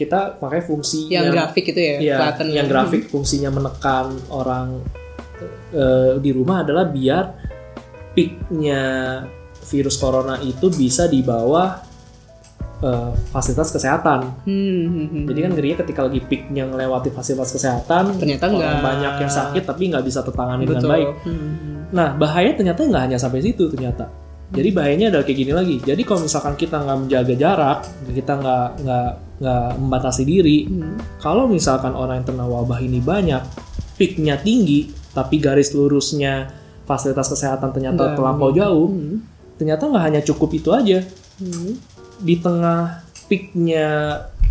[0.00, 4.80] kita pakai fungsi yang grafik itu ya Iya, kelihatan yang grafik fungsinya menekan orang
[5.70, 7.24] eh, di rumah adalah biar
[8.10, 8.82] peaknya
[9.62, 11.78] virus corona itu bisa di bawah
[12.80, 14.20] eh, fasilitas kesehatan.
[14.48, 15.24] Hmm, hmm, hmm.
[15.28, 18.80] Jadi kan ngerinya ketika lagi peaknya ngelewati fasilitas kesehatan, Ternyata orang nggak.
[18.82, 21.08] banyak yang sakit tapi nggak bisa tertangani dengan baik.
[21.28, 24.08] Hmm, Nah bahaya ternyata nggak hanya sampai situ ternyata.
[24.50, 25.76] Jadi bahayanya adalah kayak gini lagi.
[25.78, 27.78] Jadi kalau misalkan kita nggak menjaga jarak,
[28.10, 29.08] kita nggak nggak
[29.40, 31.22] nggak membatasi diri, hmm.
[31.22, 33.40] kalau misalkan orang yang terkena wabah ini banyak,
[33.96, 36.50] peaknya tinggi, tapi garis lurusnya
[36.84, 39.22] fasilitas kesehatan ternyata terlampau jauh, Hmm.
[39.56, 41.00] ternyata nggak hanya cukup itu aja.
[41.38, 41.78] Hmm.
[42.20, 43.86] Di tengah peaknya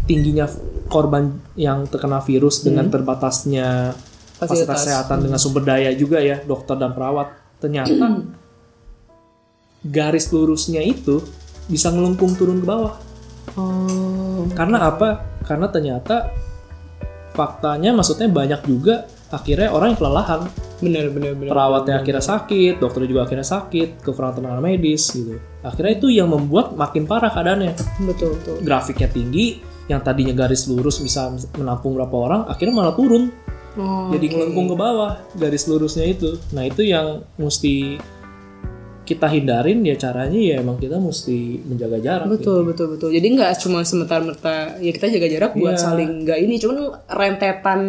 [0.08, 0.48] tingginya
[0.90, 4.48] korban yang terkena virus dengan terbatasnya fasilitas Hmm.
[4.48, 4.78] Fasilitas.
[4.80, 7.92] kesehatan dengan sumber daya juga ya, dokter dan perawat, ternyata
[9.86, 11.24] garis lurusnya itu
[11.70, 12.96] bisa ngelengkung turun ke bawah.
[13.56, 14.46] Oh.
[14.54, 15.39] Karena apa?
[15.46, 16.34] Karena ternyata
[17.34, 20.42] faktanya maksudnya banyak juga akhirnya orang yang kelelahan.
[20.80, 25.36] bener bener bener Perawatnya akhirnya sakit, dokter juga akhirnya sakit, kekurangan tenaga medis gitu.
[25.60, 27.76] Akhirnya itu yang membuat makin parah keadaannya.
[28.08, 29.60] betul betul Grafiknya tinggi,
[29.92, 33.28] yang tadinya garis lurus bisa menampung berapa orang, akhirnya malah turun.
[33.76, 34.34] Oh, Jadi oke.
[34.39, 36.39] ngelengkung ke bawah garis lurusnya itu.
[36.56, 38.00] Nah itu yang mesti
[39.10, 42.26] kita hindarin ya caranya ya emang kita mesti menjaga jarak.
[42.30, 42.34] gitu.
[42.38, 45.82] betul betul betul jadi nggak cuma sementara merta ya kita jaga jarak buat Iya.
[45.82, 46.78] saling nggak ini cuman
[47.10, 47.80] rentetan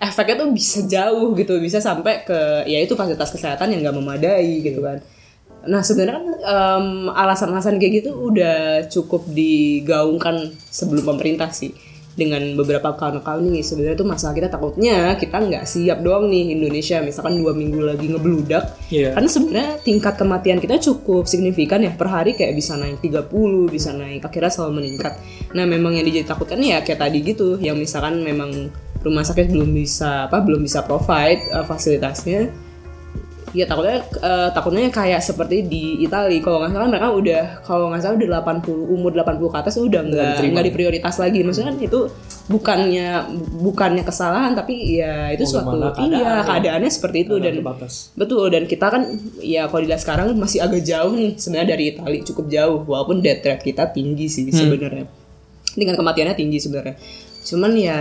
[0.00, 4.64] efeknya tuh bisa jauh gitu bisa sampai ke ya itu fasilitas kesehatan yang nggak memadai
[4.64, 5.04] gitu kan
[5.60, 11.76] nah sebenarnya kan em, alasan-alasan kayak gitu udah cukup digaungkan sebelum pemerintah sih
[12.20, 17.00] dengan beberapa account-account nih sebenarnya tuh masalah kita takutnya kita nggak siap doang nih Indonesia
[17.00, 19.16] misalkan dua minggu lagi ngebludak Iya.
[19.16, 23.94] karena sebenarnya tingkat kematian kita cukup signifikan ya per hari kayak bisa naik 30, bisa
[23.94, 25.14] naik akhirnya selalu meningkat.
[25.54, 28.68] Nah, memang yang dijadi takutkan ya kayak tadi gitu, yang misalkan memang
[29.00, 32.50] rumah sakit belum bisa apa belum bisa provide uh, fasilitasnya.
[33.50, 38.02] Ya takutnya eh, takutnya kayak seperti di Italia kalau nggak salah mereka udah kalau nggak
[38.02, 38.28] salah udah
[38.62, 41.42] 80 umur 80 ke atas udah nggak nggak diprioritas lagi.
[41.42, 42.00] Maksudnya kan itu
[42.46, 43.08] bukannya
[43.62, 46.46] bukannya kesalahan tapi ya itu Mau suatu gimana iya keadaannya.
[46.46, 47.34] keadaannya seperti itu.
[47.42, 47.92] Dan terbatas.
[48.14, 49.02] Betul dan kita kan
[49.42, 52.78] ya kalau dilihat sekarang masih agak jauh nih sebenarnya dari Italia cukup jauh.
[52.86, 55.10] Walaupun death rate kita tinggi sih sebenarnya.
[55.70, 56.94] Dengan kematiannya tinggi sebenarnya.
[57.40, 58.00] Cuman ya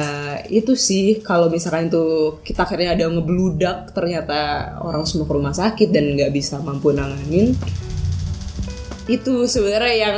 [0.51, 5.89] itu sih kalau misalkan itu kita akhirnya ada ngebludak ternyata orang semua ke rumah sakit
[5.95, 7.55] dan nggak bisa mampu nanganin
[9.09, 10.17] itu sebenarnya yang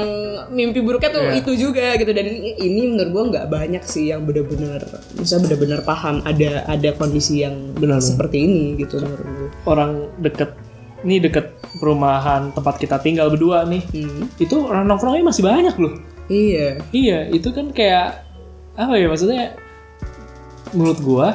[0.51, 1.39] mimpi buruknya tuh Iya.
[1.39, 2.27] itu juga gitu dan
[2.59, 4.83] ini, menurut gua nggak banyak sih yang benar-benar
[5.15, 9.49] bisa benar-benar paham ada ada kondisi yang Benar, seperti ini gitu menurut gua.
[9.63, 10.51] Orang deket
[11.07, 13.79] ini deket perumahan tempat kita tinggal berdua nih.
[13.95, 14.27] Hmm.
[14.35, 15.95] Itu orang nongkrongnya masih banyak loh.
[16.27, 16.83] Iya.
[16.91, 18.27] Iya, itu kan kayak
[18.75, 19.55] apa ya maksudnya
[20.71, 21.27] menurut gua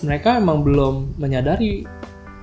[0.00, 1.84] mereka emang belum menyadari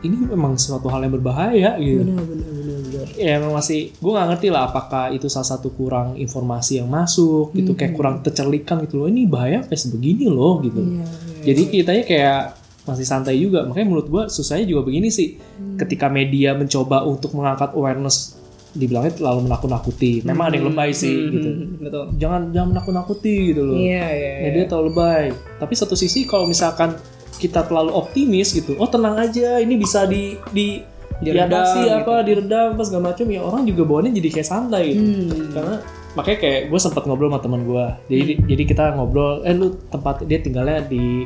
[0.06, 2.06] ini memang suatu hal yang berbahaya gitu.
[2.06, 3.06] Benar benar benar benar.
[3.18, 7.50] Ya emang masih gue nggak ngerti lah apakah itu salah satu kurang informasi yang masuk
[7.58, 10.82] gitu kayak kurang tercerlikan gitu loh ini bahaya kayak sebegini loh gitu.
[10.82, 11.06] Iya,
[11.50, 12.42] Jadi kitanya kayak
[12.88, 15.36] masih santai juga makanya menurut gua susahnya juga begini sih
[15.76, 18.37] ketika media mencoba untuk mengangkat awareness
[18.78, 20.22] dibilangnya terlalu menakut-nakuti.
[20.22, 21.50] Memang ada yang lebay sih gitu.
[21.50, 22.04] Hmm, betul.
[22.22, 23.76] Jangan jangan menakut-nakuti gitu loh.
[23.76, 24.32] Iya iya.
[24.38, 24.46] iya.
[24.54, 25.26] Media terlalu lebay.
[25.58, 26.94] Tapi satu sisi kalau misalkan
[27.38, 30.82] kita terlalu optimis gitu, oh tenang aja, ini bisa di di
[31.18, 31.98] Diredam diatasi gitu.
[31.98, 35.02] apa, diredam apa segala macam ya orang juga bawaannya jadi kayak santai gitu.
[35.34, 35.50] Hmm.
[35.50, 35.76] Karena
[36.14, 37.86] makanya kayak gue sempat ngobrol sama teman gue.
[38.14, 41.26] Jadi jadi kita ngobrol, eh lu tempat dia tinggalnya di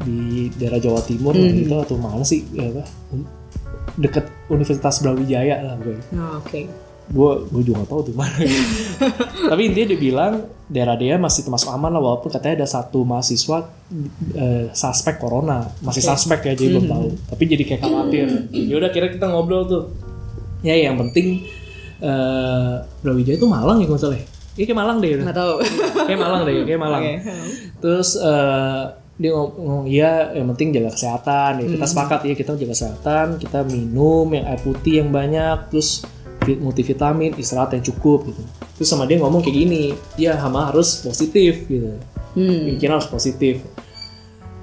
[0.00, 1.58] di daerah Jawa Timur Hmm.
[1.58, 2.86] gitu atau mana sih ya apa?
[3.96, 5.96] Deket Universitas Brawijaya lah gue.
[6.14, 6.60] Nah, oke.
[7.10, 8.38] gue gue juga gak tahu tuh mana
[9.50, 13.66] tapi intinya dia bilang daerah dia masih termasuk aman lah walaupun katanya ada satu mahasiswa
[14.38, 15.66] eh, suspek corona.
[15.82, 17.06] Masih suspek ya jadi belum tahu.
[17.34, 18.26] Tapi jadi kayak khawatir.
[18.54, 19.90] Ya udah kira kita ngobrol tuh.
[20.62, 21.42] Ya yang penting
[21.98, 24.24] eh Brawijaya itu Malang ya nggak salah ya?
[24.54, 25.10] Iya kayak Malang deh.
[25.18, 25.54] Nggak tahu.
[26.06, 27.02] Kayak Malang deh kayak Malang.
[27.82, 28.84] Terus eh,
[29.20, 31.60] dia ngom- ngomong iya yang penting jaga kesehatan.
[31.60, 36.08] Ya kita sepakat ya kita jaga kesehatan kita minum yang air putih yang banyak terus
[36.48, 38.40] vi- multivitamin istirahat yang cukup gitu.
[38.80, 42.00] Terus sama dia ngomong kayak gini ya hama harus positif gitu.
[42.32, 42.72] Hmm.
[42.72, 43.60] pikiran harus positif.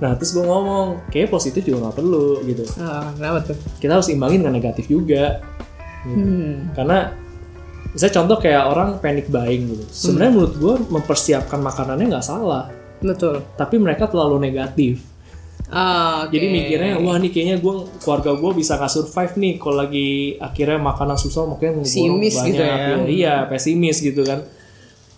[0.01, 2.65] Nah terus gue ngomong kayak positif juga nggak perlu gitu.
[2.81, 3.57] Ah, kenapa tuh?
[3.77, 5.37] Kita harus imbangin dengan negatif juga.
[6.07, 6.23] Gitu.
[6.23, 6.71] hmm.
[6.71, 7.11] karena
[7.91, 9.85] misalnya contoh kayak orang panic buying gitu.
[9.91, 15.03] Sebenarnya menurut gue mempersiapkan makanannya nggak salah betul tapi mereka terlalu negatif
[15.67, 16.31] Ah, oke.
[16.31, 20.79] jadi mikirnya wah nih kayaknya gue keluarga gue bisa nggak survive nih kalau lagi akhirnya
[20.79, 22.95] makanan susah makanya Pesimis banyak gitu ya.
[23.05, 24.47] iya pesimis gitu kan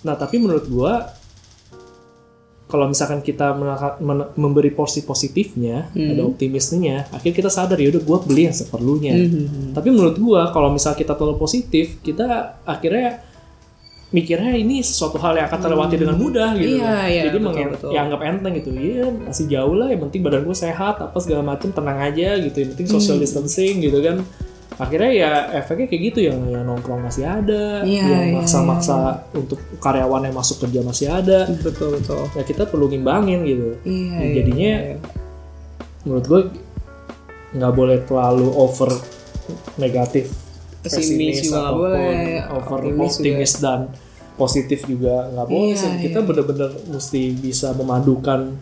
[0.02, 0.94] nah tapi menurut gue
[2.66, 3.58] kalau misalkan kita
[4.36, 6.14] memberi porsi positifnya Hmm.
[6.14, 9.74] ada optimisnya akhirnya kita sadar ya udah gue beli yang seperlunya Mhm.
[9.74, 12.26] tapi menurut gua kalau misal kita terlalu positif kita
[12.64, 13.22] akhirnya
[14.10, 17.72] mikirnya ini sesuatu hal yang akan terlewati dengan mudah gitu Iya, iya, jadi betul, mengen-
[17.72, 17.90] betul.
[17.94, 18.70] ya anggap enteng gitu.
[18.72, 22.58] Iya masih jauh lah yang penting badan gue sehat apa segala macam tenang aja gitu.
[22.58, 23.24] Yang penting social Hmm.
[23.24, 24.18] distancing gitu kan.
[24.76, 28.98] Akhirnya ya efeknya kayak gitu yang yang nongkrong masih ada Iya, yang iya, maksa-maksa
[29.32, 31.46] untuk karyawan yang masuk kerja masih ada.
[31.54, 32.26] Betul betul.
[32.34, 33.78] Ya kita perlu ngimbangin gitu.
[33.84, 34.98] Iya, Ya, iya, jadinya iya.
[36.02, 36.42] menurut gue
[37.52, 38.90] nggak boleh terlalu over
[39.76, 40.34] negatif
[40.80, 42.24] Pesimis juga nggak boleh,
[42.56, 43.80] over optimis optimis, dan
[44.40, 45.64] positif juga nggak boleh.
[45.68, 45.92] Iya, sih.
[46.08, 48.56] Kita bener-bener mesti bisa memadukan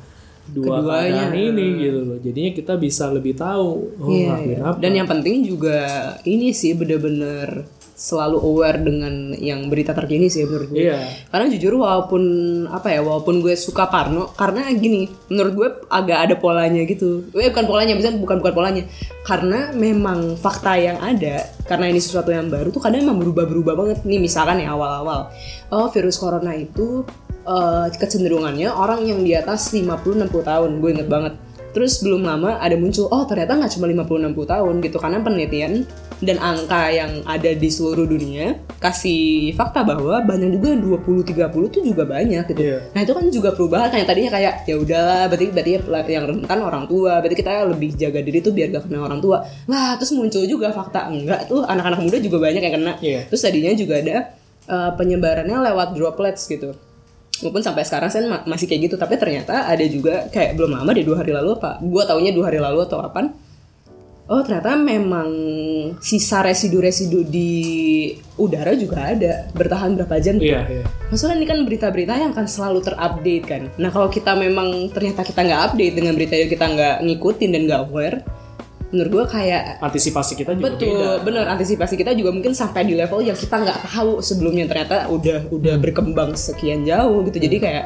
[0.48, 1.28] dua Keduanya.
[1.28, 2.18] keadaan ini gitu loh.
[2.18, 4.58] Jadinya kita bisa lebih tahu oh Iya, iya.
[4.64, 4.80] apa.
[4.80, 5.78] Dan yang penting juga
[6.24, 10.86] ini sih bener-bener selalu aware dengan yang berita terkini sih menurut gue.
[10.86, 11.02] iya
[11.34, 12.24] Karena jujur walaupun
[12.70, 17.26] apa ya, walaupun gue suka Parno, karena gini, menurut gue agak ada polanya gitu.
[17.34, 18.84] Eh bukan polanya, bisa bukan bukan polanya.
[19.26, 23.98] Karena memang fakta yang ada, karena ini sesuatu yang baru tuh kadang memang berubah-berubah banget.
[24.06, 25.34] Nih misalkan ya awal-awal,
[25.74, 27.02] oh virus corona itu
[27.50, 31.34] eh, kecenderungannya orang yang di atas 50-60 tahun, gue inget banget.
[31.78, 35.86] Terus belum lama ada muncul, oh ternyata nggak cuma 50-60 tahun gitu, karena penelitian
[36.26, 42.10] dan angka yang ada di seluruh dunia kasih fakta bahwa banyak juga 20-30 itu juga
[42.10, 42.62] banyak gitu.
[42.66, 42.90] Iya.
[42.98, 45.46] Nah itu kan juga perubahan kayak tadinya kayak ya udahlah berarti
[45.86, 49.22] berarti yang rentan orang tua, berarti kita lebih jaga diri tuh biar gak kena orang
[49.22, 49.46] tua.
[49.70, 52.94] Lah terus muncul juga fakta enggak tuh anak-anak muda juga banyak yang kena.
[53.06, 53.30] Iya.
[53.30, 54.18] Terus tadinya juga ada
[54.66, 56.74] eh, penyebarannya lewat droplets gitu.
[57.42, 60.90] Walaupun sampai sekarang saya ma- masih kayak gitu, tapi ternyata ada juga kayak belum lama
[60.92, 61.78] deh dua hari lalu apa?
[61.84, 63.30] Gua taunya dua hari lalu atau kapan?
[64.28, 65.30] Oh ternyata memang
[66.04, 67.52] sisa residu-residu di
[68.36, 70.52] udara juga ada bertahan berapa jam gitu.
[70.52, 73.62] iya iya Maksudnya ini kan berita-berita yang akan selalu terupdate kan.
[73.80, 77.62] Nah kalau kita memang ternyata kita nggak update dengan berita yang kita nggak ngikutin dan
[77.72, 78.18] nggak aware,
[78.88, 81.24] menurut gue kayak antisipasi kita juga betul beda.
[81.28, 81.46] bener.
[81.52, 84.64] Antisipasi kita juga mungkin sampai di level yang kita nggak tahu sebelumnya.
[84.68, 87.38] Ternyata udah udah berkembang sekian jauh gitu.
[87.38, 87.84] Jadi kayak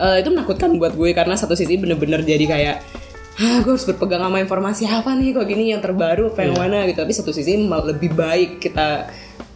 [0.00, 2.76] eh, itu menakutkan buat gue karena satu sisi bener-bener jadi kayak
[3.32, 5.36] ah gue harus berpegang sama informasi apa nih?
[5.36, 6.32] Kok gini yang terbaru?
[6.32, 6.88] Apa yang mana?
[6.88, 6.96] Gitu.
[6.96, 9.12] Tapi satu sisi lebih baik kita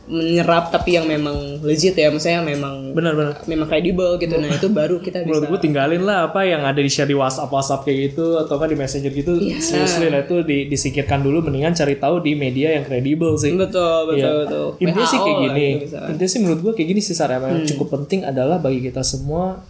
[0.06, 4.96] menyerap tapi yang memang legit ya maksudnya memang benar-benar memang kredibel gitu nah itu baru
[4.98, 7.98] kita menurut bisa gue tinggalin lah apa yang ada di share di WhatsApp WhatsApp kayak
[8.08, 9.58] gitu atau kan di Messenger gitu Iya.
[9.58, 14.06] seriously lah itu di- disingkirkan dulu mendingan cari tahu di media yang kredibel sih betul
[14.06, 14.30] betul Iya.
[14.42, 15.66] betul Intinya sih kayak gini.
[15.68, 16.08] itu misalnya.
[16.08, 17.36] Intinya sih menurut gue kayak gini sih Sarah.
[17.38, 17.68] Yang Hmm.
[17.68, 19.60] cukup penting adalah bagi kita semua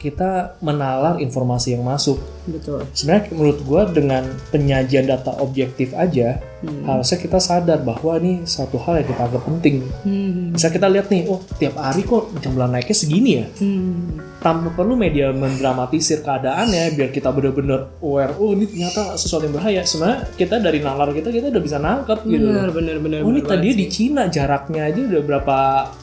[0.00, 2.16] kita menalar informasi yang masuk.
[2.48, 6.84] betul Sebenarnya menurut gue dengan penyajian data objektif aja Hmm.
[6.84, 9.80] harusnya kita sadar bahwa ini satu hal yang kita anggap penting.
[10.04, 10.52] hmm.
[10.52, 13.46] Bisa kita lihat nih, oh tiap hari kok jumlah naiknya segini ya.
[13.56, 14.20] Hmm.
[14.40, 18.36] Tanpa perlu media mendramatisir keadaannya biar kita benar-benar aware.
[18.36, 19.80] Oh ini ternyata sesuatu yang bahaya.
[19.80, 22.44] Sebenarnya kita dari nalar kita kita udah bisa nangkep gitu.
[22.44, 25.58] benar benar benar Oh ini tadi di Cina jaraknya aja udah berapa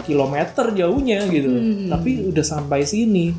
[0.10, 1.93] kilometer jauhnya gitu, Hmm.
[1.93, 3.30] tapi udah sampai sini.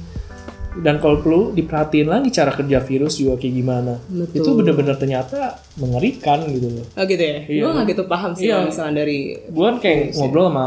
[0.78, 3.94] Dan kalau perlu diperhatiin lagi cara kerja virus juga kayak gimana.
[4.04, 4.36] Betul.
[4.38, 6.86] Itu bener-bener ternyata mengerikan gitu loh.
[6.94, 7.38] Oh gitu ya?
[7.44, 7.62] Iya.
[7.62, 8.62] Gue gak gitu paham sih Iya.
[8.62, 9.18] misalnya dari
[9.48, 10.66] Gue kan kayak ngobrol sama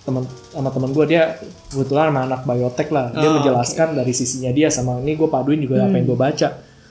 [0.00, 1.22] teman sama teman gue dia
[1.68, 3.12] kebetulan sama anak biotek lah.
[3.12, 6.48] Dia Oh, menjelaskan dari sisinya dia sama ini gue paduin juga apa yang gue baca.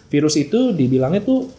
[0.08, 1.50] Virus itu dibilangnya tuh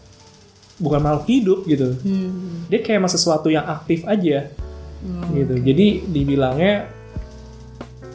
[0.77, 1.93] bukan makhluk hidup gitu.
[1.93, 2.65] hmm.
[2.65, 4.49] dia kayak emang sesuatu yang aktif aja
[5.01, 6.89] Oh, gitu jadi dibilangnya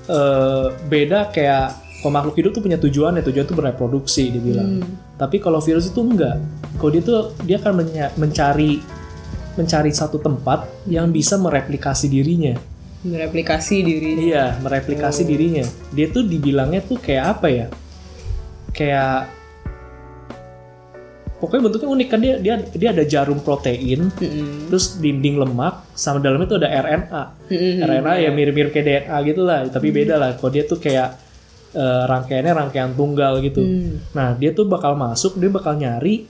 [0.07, 4.87] eh, beda kayak kalau makhluk hidup tuh punya tujuan ya tujuan tuh bereproduksi dibilang
[5.19, 6.39] tapi kalau virus itu enggak
[6.79, 7.83] kalau dia tuh dia akan
[8.15, 8.79] mencari
[9.59, 12.55] mencari satu tempat yang bisa mereplikasi dirinya
[13.07, 14.33] Mereplikasi diri.
[14.33, 15.63] Iya, mereplikasi dirinya.
[15.95, 17.67] Dia tuh dibilangnya tuh kayak apa ya?
[18.75, 19.31] Kayak
[21.39, 24.73] pokoknya bentuknya unik kan dia dia dia ada jarum protein, Mm-mm.
[24.73, 27.23] terus dinding lemak, sama dalamnya tuh ada RNA.
[27.53, 27.75] Mm-mm.
[27.85, 30.31] RNA ya mirip-mirip kayak DNA gitu lah, tapi beda lah.
[30.35, 31.26] Kalau dia tuh kayak
[31.77, 33.61] eh, rangkaiannya rangkaian tunggal gitu.
[33.61, 34.01] Hmm.
[34.17, 36.25] Nah, dia tuh bakal masuk, dia bakal nyari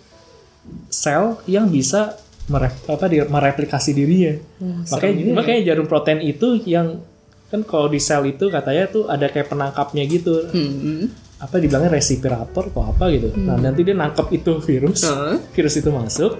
[0.90, 2.18] sel yang bisa
[2.50, 4.34] merep, apa dia mereplikasi dirinya.
[4.58, 5.34] Wah, makanya ya.
[5.34, 6.98] makanya jarum protein itu yang
[7.46, 10.50] kan kalau di sel itu katanya tuh ada kayak penangkapnya gitu.
[10.50, 11.06] Hmm.
[11.36, 13.30] Apa dibilangnya respirator atau apa gitu.
[13.38, 15.04] Nah, nanti dia nangkep itu virus.
[15.04, 15.36] Hah?
[15.52, 16.32] Virus itu masuk.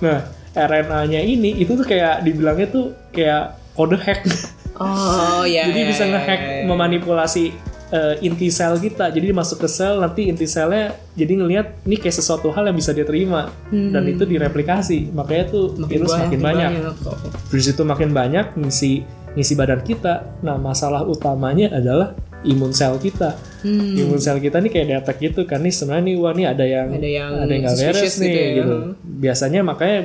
[0.00, 0.24] Nah,
[0.56, 4.24] RNA-nya ini itu tuh kayak dibilangnya tuh kayak kode hack.
[4.80, 5.66] Oh ya.
[5.70, 6.64] Jadi ya, bisa ya, ngehack ya, ya.
[6.66, 7.44] memanipulasi
[7.90, 9.08] eh, inti sel kita.
[9.12, 12.94] Jadi masuk ke sel nanti inti selnya jadi ngelihat ini kayak sesuatu hal yang bisa
[12.94, 15.10] dia terima dan itu direplikasi.
[15.12, 16.70] Makanya tuh virus makin banyak.
[17.02, 17.16] kok.
[17.50, 19.02] Virus itu makin banyak ngisi
[19.36, 20.40] ngisi badan kita.
[20.42, 22.14] Nah, masalah utamanya adalah
[22.46, 23.34] imun sel kita.
[23.66, 23.98] Hmm.
[23.98, 26.86] Imun sel kita nih kayak detek gitu kan nih sebenarnya nih wah nih ada yang
[26.94, 28.54] Ada yang ada yang nggak beres suspicious nih gitu ya.
[28.62, 28.76] gitu.
[29.02, 29.98] Biasanya makanya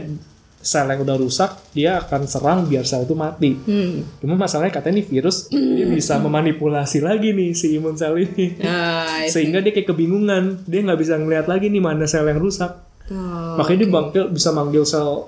[0.63, 3.51] sel yang udah rusak dia akan serang biar sel itu mati.
[3.53, 4.07] Hmm.
[4.17, 8.55] Cuma masalahnya katanya nih virus dia bisa memanipulasi lagi nih si imun sel ini.
[8.57, 9.35] Nah, itu.
[9.35, 10.63] Sehingga dia kayak kebingungan.
[10.63, 12.71] Dia nggak bisa ngeliat lagi nih mana sel yang rusak.
[13.11, 15.27] Oh, Makanya dia manggil, bisa manggil sel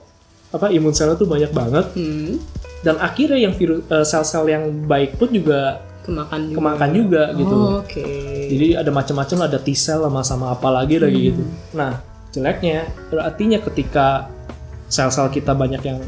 [0.50, 1.86] apa imun selnya tuh banyak banget.
[1.94, 2.40] hmm.
[2.80, 6.56] Dan akhirnya yang virus eh, sel-sel yang baik pun juga Kemakan juga.
[6.62, 7.56] kemakan juga gitu.
[7.58, 8.06] Oh, Oke.
[8.46, 11.42] Jadi ada macam-macam ada T cell sama sama apa lagi lagi gitu.
[11.74, 11.98] Nah
[12.30, 12.86] jeleknya
[13.18, 14.30] artinya ketika
[14.96, 16.00] sel-sel kita banyak yang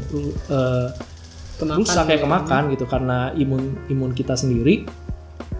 [1.58, 2.24] Kemakan rusak kayak ya.
[2.24, 4.86] kemakan gitu karena imun imun kita sendiri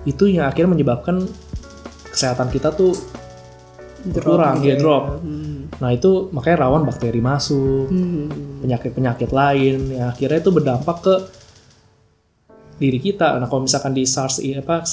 [0.06, 1.26] itu yang akhirnya menyebabkan
[2.14, 2.94] kesehatan kita tuh
[4.06, 5.20] berkurang gitu ya drop.
[5.20, 5.66] Hmm.
[5.82, 8.30] Nah itu makanya rawan bakteri masuk, Hmm.
[8.62, 11.14] penyakit-penyakit lain yang akhirnya itu berdampak ke
[12.78, 13.36] diri kita.
[13.42, 14.86] Nah kalau misalkan di SARS apa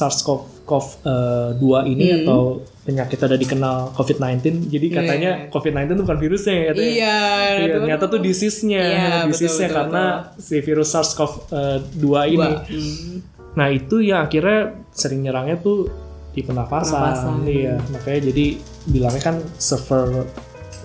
[0.65, 2.17] SARS-CoV-2 ini Hmm.
[2.21, 2.41] atau
[2.85, 6.85] penyakit udah dikenal COVID-19, jadi katanya COVID-19 itu bukan virusnya katanya.
[6.85, 7.17] Iya.
[7.57, 10.03] Iya, ternyata tuh disease-nya, Iya, betul, disease-nya betul, karena
[10.37, 12.37] si virus SARS-CoV-2 ini.
[12.37, 12.49] Dua.
[12.61, 13.15] Hmm.
[13.55, 14.59] Nah itu yang akhirnya
[14.91, 15.87] sering nyerangnya tuh
[16.29, 17.47] di pernafasan, Pernafasan.
[17.47, 17.75] iya.
[17.89, 18.45] Makanya jadi
[18.85, 20.27] bilangnya kan server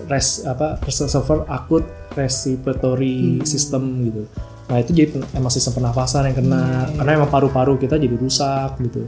[0.07, 3.45] res apa server akut respiratory Hmm.
[3.45, 4.23] system gitu.
[4.71, 6.95] Nah itu jadi emang sistem pernafasan yang kena Hmm.
[6.97, 9.05] karena emang paru-paru kita jadi rusak gitu.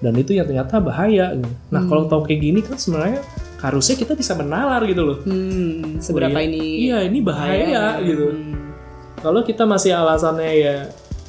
[0.00, 1.32] Dan itu yang ternyata bahaya.
[1.32, 1.48] Gitu.
[1.68, 2.10] Nah kalau Hmm.
[2.10, 3.20] tahu kayak gini kan sebenarnya
[3.56, 5.18] harusnya kita bisa menalar gitu loh.
[5.22, 6.00] Hmm.
[6.00, 6.46] Seberapa iya.
[6.48, 6.64] ini?
[6.82, 8.32] Iya ini bahaya gitu.
[8.32, 8.72] Hmm.
[9.16, 10.76] Kalau kita masih alasannya ya,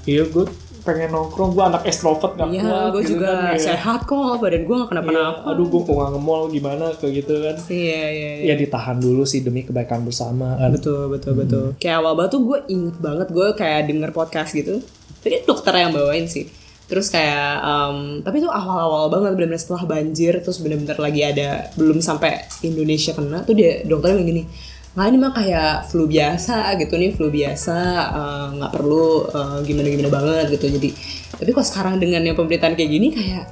[0.05, 0.47] iya gue
[0.81, 3.61] pengen nongkrong, gue anak extrovert gak Iya, kuat gue gitu juga kan, ya.
[3.69, 5.39] sehat kok, badan gue gak Iya, kenapa-napa.
[5.45, 7.55] aduh gue kok gak nge-mall gimana kayak gitu kan.
[7.67, 7.77] Iya,
[8.09, 8.45] iya, iya.
[8.47, 10.71] Ya ditahan dulu sih demi kebaikan bersama kan.
[10.71, 11.65] Betul, betul, betul.
[11.77, 14.81] Kayak awal banget tuh gue inget banget gue kayak denger podcast gitu.
[15.21, 16.49] Tapi dokter yang bawain sih.
[16.91, 22.03] Terus kayak, em, tapi itu awal-awal banget benar-benar setelah banjir terus benar-benar lagi ada belum
[22.03, 24.43] sampai Indonesia kena tuh dia dokternya bilang gini,
[24.91, 27.77] nah ini mah kayak flu biasa gitu nih flu biasa
[28.11, 30.67] eh, nggak perlu eh, gimana-gimana banget gitu.
[30.67, 30.89] Jadi
[31.39, 33.47] tapi kok sekarang dengan yang pemerintahan kayak gini kayak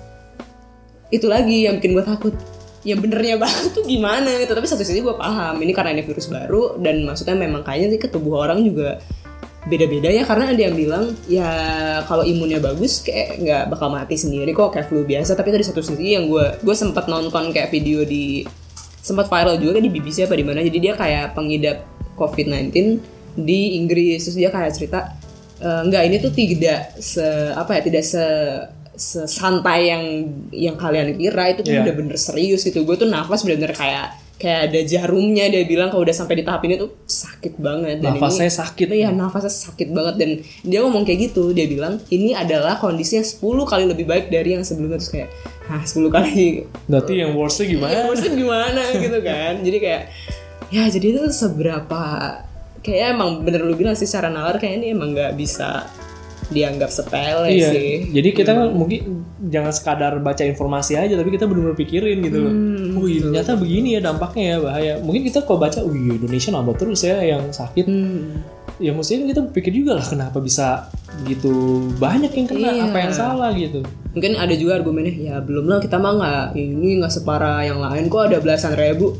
[1.15, 2.35] itu lagi yang bikin gue takut.
[2.83, 6.31] Yang benernya banget tuh gimana gitu tapi satu sisi gue paham ini karena ini virus
[6.31, 9.03] baru dan maksudnya memang kayaknya sih ke tubuh orang juga
[9.67, 11.51] beda-beda ya karena ada yang bilang ya
[12.07, 15.35] kalau imunnya bagus kayak nggak bakal mati sendiri kok kayak flu biasa.
[15.35, 18.47] Tapi tadi satu sisi yang gue gue sempat nonton kayak video di
[18.99, 20.63] sempat viral juga kan di BBC apa di mana.
[20.63, 21.83] Jadi dia kayak pengidap
[22.15, 22.71] COVID-19
[23.35, 24.27] di Inggris.
[24.27, 24.99] Terus dia kayak cerita
[25.59, 28.23] "Eh, enggak ini tuh tidak se apa ya tidak se
[28.95, 30.03] sesantai yang
[30.51, 31.51] yang kalian kira.
[31.51, 31.83] Itu tuh Iya.
[31.87, 32.83] bener-bener serius gitu.
[32.83, 36.63] Gue tuh nafas bener-bener kayak kayak ada jarumnya dia bilang kalau udah sampai di tahap
[36.63, 37.99] ini tuh sakit banget.
[37.99, 38.87] Dan Nafasnya ini, sakit.
[38.87, 40.15] Iya nafasnya sakit banget.
[40.15, 40.29] Dan
[40.63, 44.55] dia ngomong kayak gitu dia bilang ini adalah kondisi yang 10 kali lebih baik dari
[44.55, 44.97] yang sebelumnya.
[45.03, 45.29] Terus kayak
[45.67, 46.63] ah 10 kali?
[46.87, 47.91] Berarti yang worstnya gimana?
[47.91, 49.53] ya maksudnya gimana gitu kan.
[49.59, 50.03] Jadi kayak
[50.71, 52.01] ya jadi itu seberapa
[52.79, 55.83] kayak emang bener lu bilang sih secara nalar kayak ini emang nggak bisa
[56.49, 61.45] dianggap sepele Iya, sih jadi kita kan mungkin jangan sekadar baca informasi aja, tapi kita
[61.45, 62.53] benar-benar pikirin gitu loh.
[62.53, 64.93] Hmm, oh iya, ternyata begini ya dampaknya ya bahaya.
[64.99, 67.85] Mungkin kita kalau baca, iya Indonesia nambah terus ya yang sakit.
[67.87, 68.43] Hmm.
[68.77, 70.87] Ya mestinya kita pikir juga lah kenapa bisa
[71.23, 71.51] gitu
[71.97, 72.83] banyak yang kena, Iya.
[72.85, 73.81] apa yang salah gitu.
[74.09, 78.09] mungkin ada juga argumennya ya belum lah kita mah nggak ini nggak separah yang lain
[78.09, 79.13] kok ada belasan ribu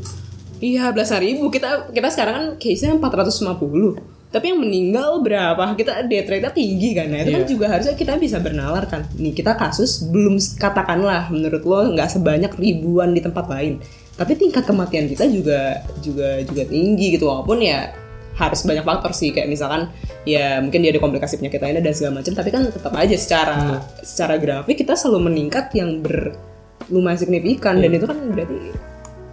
[0.58, 5.74] iya belasan ribu kita kita sekarang kan case nya 450 tapi yang meninggal berapa?
[5.74, 7.50] Kita death rate tinggi kan nah itu kan Iya.
[7.50, 9.02] juga harusnya kita bisa bernalar kan.
[9.18, 13.82] Nih kita kasus belum katakanlah menurut lo nggak sebanyak ribuan di tempat lain.
[14.14, 17.26] Tapi tingkat kematian kita juga juga juga tinggi gitu.
[17.26, 17.90] Walaupun ya
[18.38, 19.34] harus banyak faktor sih.
[19.34, 19.90] Kayak misalkan
[20.22, 22.32] ya mungkin dia ada komplikasi penyakit lainnya dan segala macam.
[22.32, 23.82] Tapi kan tetap aja secara Hmm.
[24.06, 26.38] secara grafik kita selalu meningkat yang ber
[26.86, 27.82] lumayan signifikan.
[27.82, 28.56] Dan itu kan berarti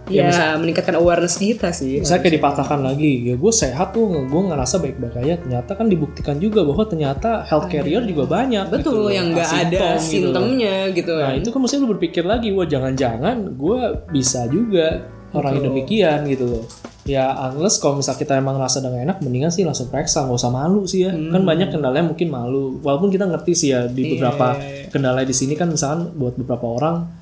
[0.08, 4.42] Ya, ya, meningkatkan awareness kita sih Misalnya kayak dipatahkan lagi, ya gue sehat tuh, gue
[4.48, 5.34] ngerasa baik-baik aja.
[5.40, 8.72] Ternyata kan dibuktikan juga bahwa ternyata health carrier juga banyak.
[8.72, 12.48] betul gitu yang nggak ada asimptom gitu gitu, Nah itu kan mesti lu berpikir lagi,
[12.56, 13.80] wah jangan-jangan gue
[14.12, 15.04] bisa juga
[15.36, 16.64] orang yang demikian gitu loh.
[17.08, 20.52] Ya unless kalau misal kita emang ngerasa gak enak, mendingan sih langsung periksa, nggak usah
[20.52, 21.12] malu sih ya.
[21.12, 22.76] Kan banyak kendalanya mungkin malu.
[22.84, 24.60] Walaupun kita ngerti sih ya di beberapa
[24.92, 27.17] kendala di sini kan misalkan buat beberapa orang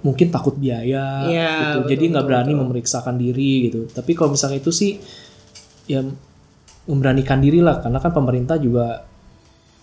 [0.00, 1.92] mungkin takut biaya Iya, gitu.
[1.92, 3.84] Jadi nggak berani memeriksakan diri gitu.
[3.86, 4.96] Tapi kalau misalnya itu sih
[5.84, 6.00] ya
[6.82, 9.04] memberanikan diri lah karena kan pemerintah juga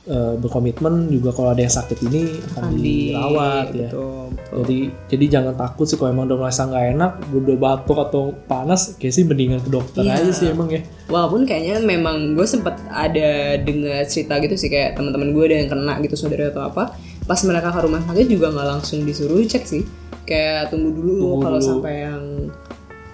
[0.03, 3.89] eh, berkomitmen juga kalau ada yang sakit ini akan dirawat ya.
[3.91, 4.55] betul, betul.
[4.63, 8.95] Jadi jadi jangan takut sih kalau emang udah merasa nggak enak, udah batuk atau panas,
[8.95, 10.18] kayak sih mendingan ke dokter Iya.
[10.18, 10.82] aja sih emang ya.
[11.07, 15.70] Walaupun kayaknya memang gue sempet ada dengar cerita gitu sih kayak teman-teman gue ada yang
[15.70, 16.95] kena gitu saudara atau apa.
[17.28, 19.84] Pas mereka ke rumah sakit juga nggak langsung disuruh cek sih.
[20.24, 22.24] Kayak tunggu dulu kalau sampai yang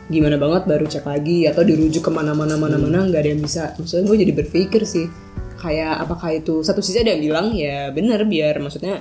[0.05, 3.73] gimana banget baru cek lagi atau dirujuk ke mana-mana mana-mana nggak ada yang bisa.
[3.75, 5.09] Maksudnya gue jadi berpikir sih
[5.57, 8.99] kayak apakah itu satu sisi ada yang bilang ya bener biar maksudnya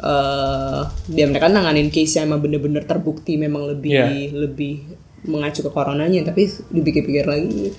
[0.00, 4.32] eh biar mereka nanganin case yang emang bener-bener terbukti memang lebih Iya.
[4.34, 4.74] lebih
[5.28, 7.70] mengacu ke coronanya tapi dipikir-pikir lagi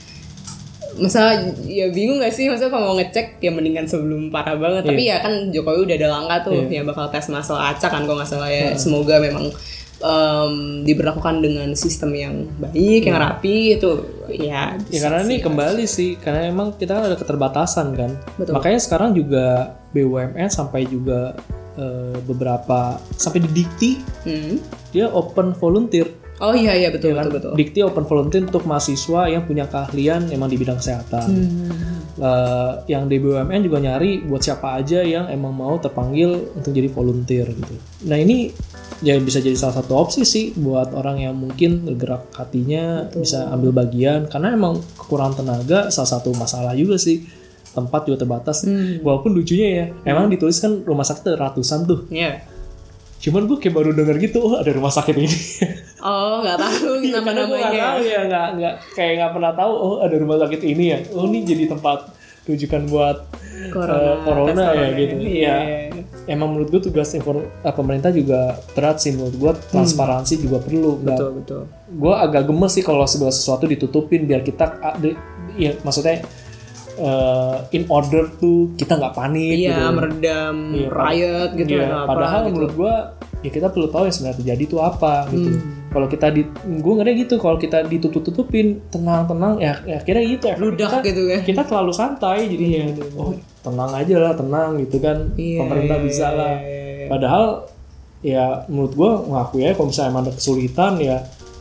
[1.00, 5.08] masa ya bingung gak sih masa kalau mau ngecek ya mendingan sebelum parah banget tapi
[5.08, 8.28] ya kan Jokowi udah ada langkah tuh yang bakal tes masal acak kan kalau nggak
[8.28, 9.54] salah ya semoga memang
[10.02, 13.92] em, diberlakukan dengan sistem yang baik yang rapi itu
[14.34, 18.12] ya Ya karena ini kembali sih, karena emang kita kan ada keterbatasan kan.
[18.40, 18.56] Betul.
[18.56, 21.36] Makanya sekarang juga BUMN sampai juga
[21.76, 23.92] eh, beberapa sampai di Dikti
[24.28, 24.56] Hmm.
[24.92, 26.08] dia open volunteer.
[26.42, 27.30] Oh iya iya betul kan?
[27.30, 27.52] betul betul.
[27.56, 31.30] Dikti open volunteer untuk mahasiswa yang punya keahlian emang di bidang kesehatan.
[32.22, 36.92] Eh, yang di BUMN juga nyari buat siapa aja yang emang mau terpanggil untuk jadi
[36.92, 37.74] volunteer gitu.
[38.06, 38.52] Nah ini
[39.02, 43.74] ya bisa jadi salah satu opsi sih buat orang yang mungkin bergerak hatinya bisa ambil
[43.74, 44.28] bagian.
[44.28, 47.26] Karena emang kekurangan tenaga salah satu masalah juga sih.
[47.72, 48.68] Tempat juga terbatas.
[49.02, 52.06] Walaupun lucunya ya emang dituliskan rumah sakit ratusan tuh.
[52.12, 52.44] Iya.
[53.22, 55.30] cuman gue kayak baru denger gitu oh ada rumah sakit ini
[56.02, 59.54] oh nggak tahu Iya, nama karena gue nggak tahu ya nggak nggak kayak nggak pernah
[59.54, 62.00] tahu oh ada rumah sakit ini ya oh ini jadi tempat
[62.42, 63.18] rujukan buat
[63.70, 64.98] Corona, eh, corona tes ya corona.
[64.98, 66.02] gitu Iya, ya iya.
[66.28, 68.40] emang menurut gue tugas infor- eh, pemerintah juga
[68.74, 73.06] berat sih menurut gue transparansi juga perlu nggak betul betul gue agak gemes sih kalau
[73.06, 74.66] segala sesuatu ditutupin biar kita
[75.54, 76.26] ya maksudnya
[76.98, 82.10] eh, in order tuh kita nggak panik iya gitu meredam Iya, riot gitu Iya, apa
[82.10, 82.50] padahal gitu.
[82.50, 82.94] menurut gua
[83.40, 85.50] ya kita perlu tahu yang sebenarnya terjadi itu apa gitu.
[85.52, 85.62] Hmm.
[85.92, 86.48] Kalau kita di
[86.80, 90.56] gua ngeri gitu kalau kita ditutup-tutupin tenang-tenang ya, ya kira gitu ya.
[90.56, 91.42] Ludah kita, gitu kan.
[91.44, 92.96] Kita terlalu santai jadinya.
[93.20, 95.36] Oh, tenang aja lah, tenang gitu kan.
[95.36, 96.56] Iya, Pemerintah iya, bisa lah.
[96.64, 97.06] iya.
[97.12, 97.44] Padahal
[98.24, 101.18] ya menurut gua ngaku ya kalau misalnya emang ada kesulitan ya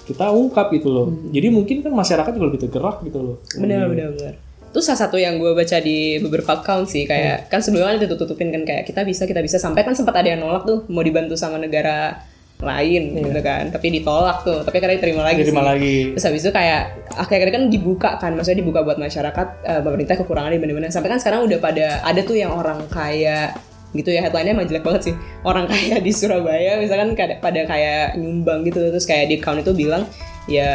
[0.07, 1.07] kita ungkap gitu loh.
[1.35, 3.37] Jadi mungkin kan masyarakat juga lebih tergerak gitu loh.
[3.51, 3.67] Hmm.
[3.67, 4.35] benar benar benar
[4.71, 8.55] itu salah satu yang gue baca di beberapa account sih kayak kan sebelumnya kan ditutup-tutupin
[8.55, 11.35] kan kayak kita bisa kita bisa sampai kan sempat ada yang nolak tuh mau dibantu
[11.35, 12.23] sama negara
[12.61, 15.69] lain gitu kan tapi ditolak tuh tapi karena diterima lagi Diterima sih.
[15.73, 15.97] lagi.
[16.13, 16.83] terus habis itu kayak
[17.17, 21.21] akhirnya kan dibuka kan maksudnya dibuka buat masyarakat eh, pemerintah kekurangan di mana-mana sampai kan
[21.21, 23.57] sekarang udah pada ada tuh yang orang kaya
[23.91, 28.63] gitu ya headline-nya emang jelek banget sih orang kaya di Surabaya misalkan pada kayak nyumbang
[28.63, 30.07] gitu terus kayak di account itu bilang
[30.47, 30.71] ya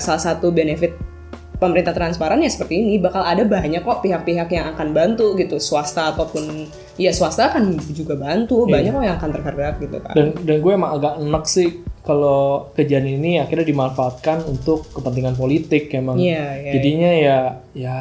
[0.00, 0.96] salah satu benefit
[1.58, 2.98] pemerintah transparan ya seperti ini.
[2.98, 5.62] Bakal ada banyak kok pihak-pihak yang akan bantu gitu.
[5.62, 6.66] Swasta ataupun
[6.98, 8.66] ya swasta akan juga bantu.
[8.66, 11.68] Banyak kok yang akan tergerak gitu kan dan dan gue emang agak enak sih
[12.04, 16.20] kalau kejadian ini akhirnya dimanfaatkan untuk kepentingan politik emang.
[16.20, 17.38] Iya, iya, jadinya ya
[17.74, 17.98] ya.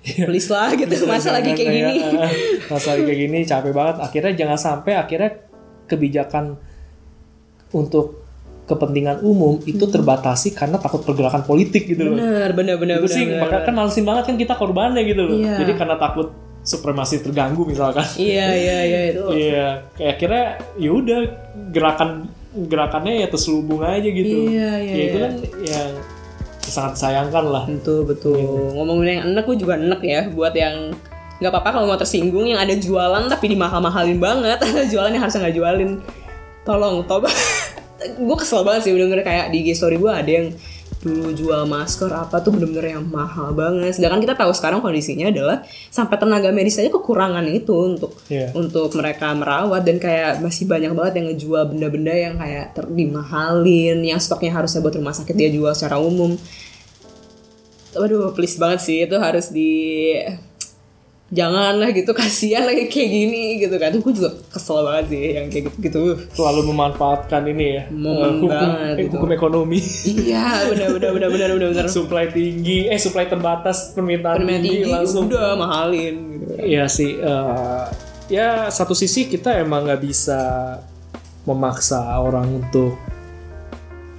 [0.00, 1.96] Please lah gitu masa lagi kayak gini.
[2.72, 3.96] masa lagi kayak gini capek banget.
[4.00, 5.30] Akhirnya jangan sampai akhirnya
[5.84, 6.56] kebijakan
[7.74, 8.19] untuk
[8.70, 13.16] kepentingan umum itu terbatasi karena takut pergerakan politik gitu loh benar benar benar itu benar,
[13.18, 13.40] sih benar.
[13.42, 15.54] makanya kan malesin banget kan kita korbannya gitu loh Iya.
[15.58, 16.28] jadi karena takut
[16.62, 19.66] supremasi terganggu misalkan iya iya iya itu Iya,
[19.96, 20.44] kayak akhirnya
[20.76, 21.20] ya udah
[21.68, 22.10] gerakan
[22.50, 24.50] gerakannya ya terselubung aja gitu.
[24.50, 25.22] Iya, iya, Ya itu iya.
[25.22, 25.90] kan yang
[26.60, 27.64] sangat sayangkan lah.
[27.66, 28.36] betul betul
[28.74, 30.94] ngomongin yang enak gue juga enak ya buat yang
[31.40, 35.48] nggak apa-apa kalau mau tersinggung yang ada jualan tapi dimahal-mahalin banget ada jualan yang harusnya
[35.48, 35.90] nggak jualin
[36.62, 37.32] tolong toba
[38.00, 40.48] gue kesel banget sih bener-bener kayak di IG story gue ada yang
[41.00, 45.64] dulu jual masker apa tuh bener-bener yang mahal banget sedangkan kita tahu sekarang kondisinya adalah
[45.88, 48.52] sampai tenaga medis aja kekurangan itu untuk Iya.
[48.52, 53.96] untuk mereka merawat dan kayak masih banyak banget yang ngejual benda-benda yang kayak ter dimahalin
[54.04, 56.36] yang stoknya harusnya buat rumah sakit dia jual secara umum
[57.90, 60.12] waduh please banget sih itu harus di
[61.30, 65.24] jangan lah gitu kasihan lagi kayak gini gitu kan tuh gue juga kesel banget sih
[65.32, 66.00] yang kayak gitu gitu
[66.34, 67.82] Selalu memanfaatkan ini ya.
[67.88, 69.14] Momen eh, hukum, banget eh, gitu.
[69.14, 69.78] hukum ekonomi.
[70.04, 74.82] iya benar benar benar benar benar benar supply tinggi, eh supply terbatas, permintaan, permintaan tinggi,
[74.82, 75.24] tinggi langsung.
[75.26, 77.14] udah mahalin gitu Iya sih.
[77.14, 77.84] eh,
[78.28, 80.40] ya satu sisi kita emang nggak bisa
[81.42, 82.98] memaksa orang untuk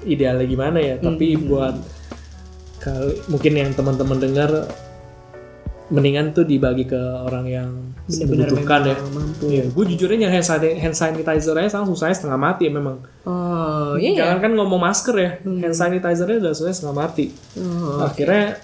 [0.04, 0.96] idealnya gimana ya.
[0.98, 1.44] Tapi Hmm.
[1.46, 1.76] buat
[2.80, 4.50] kali mungkin yang teman-teman dengar
[5.92, 7.70] mendingan tuh dibagi ke orang yang
[8.08, 8.96] membutuhkan ya.
[9.12, 9.46] mampu.
[9.52, 12.98] Iya, gue jujurnya sanitizer, hand sanitizer aja sekarang susahnya setengah mati ya memang.
[13.28, 17.26] oh iya ya Jangan kan ngomong masker ya, hand sanitizernya udah susahnya setengah mati.
[17.60, 18.08] Oh.
[18.08, 18.58] Akhirnya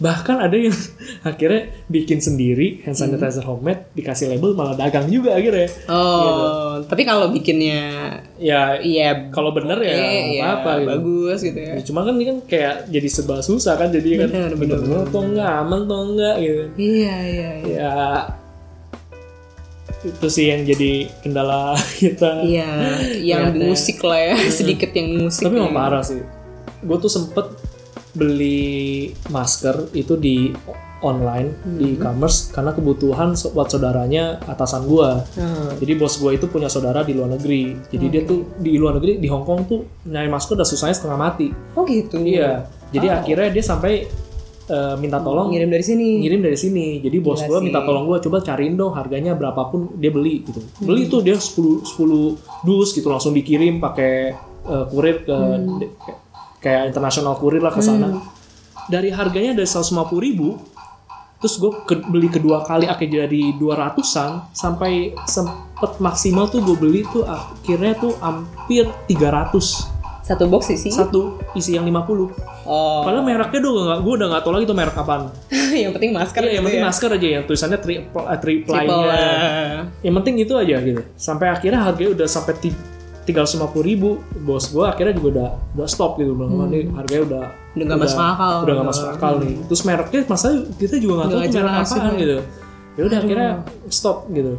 [0.00, 0.72] bahkan ada yang
[1.22, 5.68] akhirnya bikin sendiri hand sanitizer homemade dikasih label malah dagang juga akhirnya.
[5.86, 10.88] oh tapi kalau bikinnya Ya iya kalau bener ya oke, nggak ya, gitu.
[10.88, 14.28] bagus gitu ya Ya, Cuma kan ini kan kayak jadi serba susah kan jadi kan
[14.32, 16.64] Bener, bener, atau enggak aman atau enggak gitu.
[16.80, 17.92] iya iya iya Ya
[20.00, 22.40] itu sih yang jadi kendala kita.
[22.40, 22.72] Iya,
[23.20, 23.68] yang Lihatnya.
[23.68, 25.44] musik lah ya, sedikit yang musik.
[25.44, 25.76] Tapi emang ya.
[25.76, 26.24] parah sih.
[26.80, 27.52] Gue tuh sempet
[28.12, 30.50] beli masker itu di
[31.00, 35.24] online di e-commerce karena kebutuhan buat saudaranya atasan gua.
[35.32, 35.72] Hmm.
[35.80, 37.72] Jadi bos gua itu punya saudara di luar negeri.
[37.88, 41.16] Jadi dia tuh di luar negeri di Hong Kong tuh nyari masker udah susahnya setengah
[41.16, 41.48] mati.
[41.72, 42.20] Oh gitu.
[42.20, 42.68] Iya.
[42.92, 44.04] Jadi akhirnya dia sampai
[44.68, 46.20] eh, minta tolong Ngirim dari sini.
[46.20, 47.00] ngirim dari sini.
[47.00, 47.64] Jadi bos Gila gua sih.
[47.64, 50.60] minta tolong gua coba cariin dong harganya berapapun dia beli gitu.
[50.84, 54.36] Beli tuh dia 10 10 dus gitu langsung dikirim pakai
[54.68, 55.36] eh, kurir ke
[55.80, 55.92] de-
[56.60, 58.20] kayak internasional kurir lah ke sana.
[58.86, 59.90] Dari harganya dari 150
[60.20, 60.60] ribu
[61.36, 61.72] terus gue
[62.04, 68.12] beli kedua kali akhirnya jadi 200-an sampai sempet maksimal tuh gue beli tuh akhirnya tuh
[68.20, 69.56] hampir 300
[70.20, 70.92] Satu box sih.
[70.92, 72.28] satu isi yang 50
[72.60, 73.00] Oh.
[73.02, 75.32] padahal mereknya tuh gak, gue udah gak tau lagi tuh merek apaan
[75.82, 76.86] yang penting masker Iya, yang gitu penting ya.
[76.86, 79.88] masker aja yang tulisannya tri, uh, Triple lah.
[80.04, 81.00] Yang penting itu aja gitu.
[81.16, 82.52] Sampai akhirnya harganya udah sampai
[83.30, 84.18] tiga ratus ribu.
[84.42, 86.34] Bos gue akhirnya juga udah udah stop gitu.
[86.34, 87.76] Bilang, "Wah, ini harganya udah Hmm.
[87.78, 88.54] Udah nggak masuk akal.
[88.66, 89.54] Udah gak masuk akal nih.
[89.70, 92.18] Terus mereknya masa kita juga gak tahu merek jelas, apaan ya.
[92.18, 92.36] gitu.
[92.98, 93.50] Ya udah akhirnya
[93.86, 94.52] stop gitu.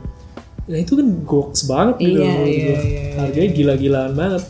[0.72, 2.20] Nah itu kan goks banget gitu.
[2.24, 2.80] Iya, iya, gua.
[2.88, 4.44] iya, Harganya gila-gilaan banget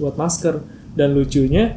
[0.00, 0.54] buat masker.
[0.96, 1.76] Dan lucunya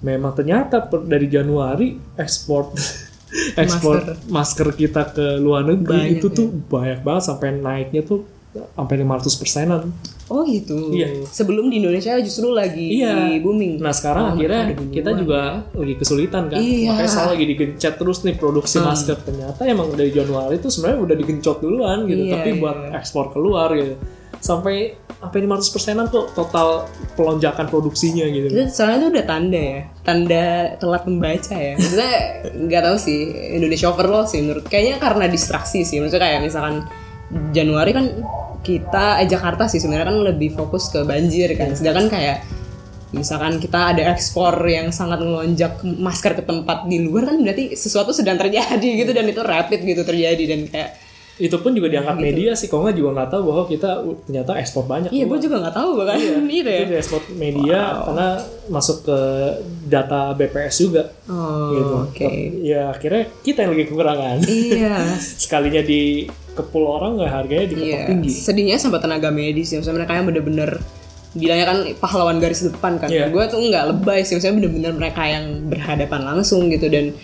[0.00, 2.72] memang ternyata per- dari Januari ekspor
[3.62, 4.72] ekspor masker.
[4.72, 8.24] kita ke luar negeri Banyak, itu tuh banyak banget sampai naiknya tuh
[8.72, 9.82] sampai 500 persenan.
[10.28, 10.92] Oh gitu.
[10.92, 11.24] Iya.
[11.24, 13.40] Sebelum di Indonesia justru lagi Iya.
[13.40, 13.80] booming.
[13.80, 16.92] Nah sekarang Oh, akhirnya kita juga lagi kesulitan kan, Iya.
[16.92, 19.16] makanya selalu lagi digencet terus nih produksi masker.
[19.24, 23.72] Ternyata emang dari Januari itu sebenarnya udah digencot duluan gitu, Iya, tapi buat ekspor keluar
[23.72, 23.96] gitu.
[24.38, 26.86] Sampai sampai 500 persenan kok total
[27.18, 28.54] pelonjakan produksinya gitu.
[28.54, 30.44] Itu soalnya itu udah tanda ya, tanda
[30.78, 31.74] telat membaca ya.
[31.74, 32.12] Maksudnya
[32.54, 33.18] nggak tahu sih
[33.58, 34.68] Indonesia overload sih menurut.
[34.70, 35.98] Kayaknya karena distraksi sih.
[35.98, 36.86] Maksudnya kayak misalkan
[37.52, 38.06] Januari kan
[38.64, 41.72] kita eh, Jakarta sih sebenarnya kan lebih fokus ke banjir kan.
[41.76, 42.44] Sedangkan kayak
[43.12, 48.12] misalkan kita ada ekspor yang sangat melonjak masker ke tempat di luar kan berarti sesuatu
[48.12, 50.90] sedang terjadi gitu dan itu rapid gitu terjadi dan kayak
[51.38, 54.90] Itu pun juga diangkat media sih, kok nggak juga nggak tahu bahwa kita ternyata ekspor
[54.90, 55.14] banyak.
[55.14, 56.18] iya gue juga nggak tahu bahkan
[56.50, 56.80] gitu ya.
[56.82, 58.28] Itu ekspor media karena
[58.66, 59.18] masuk ke
[59.86, 61.14] data BPS juga.
[61.30, 61.94] Oh, gitu.
[62.10, 62.30] oke.
[62.66, 64.36] Ya akhirnya kita yang lagi kekurangan.
[64.50, 64.98] Iya,
[65.46, 66.26] Sekalinya di
[66.58, 68.30] kepul orang nggak harganya diketok Iya, tinggi.
[68.30, 70.70] sedihnya sampai tenaga medis ya, maksudnya mereka yang bener-bener
[71.30, 73.06] bilangnya kan pahlawan garis depan kan.
[73.06, 73.28] Iya.
[73.28, 77.14] Gue tuh nggak lebay sih, maksudnya bener-bener mereka yang berhadapan langsung gitu dan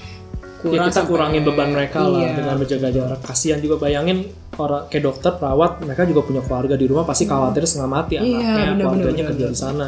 [0.65, 2.33] Ya kurang kita sampai- kurangin beban mereka lah Iya.
[2.35, 3.21] dengan menjaga jarak.
[3.21, 4.19] Kasihan juga bayangin
[4.55, 8.23] orang kayak dokter, perawat, mereka juga punya keluarga di rumah pasti khawatir setengah mati Iya,
[8.23, 9.87] anaknya, bener, keluarganya bener, kerja di sana.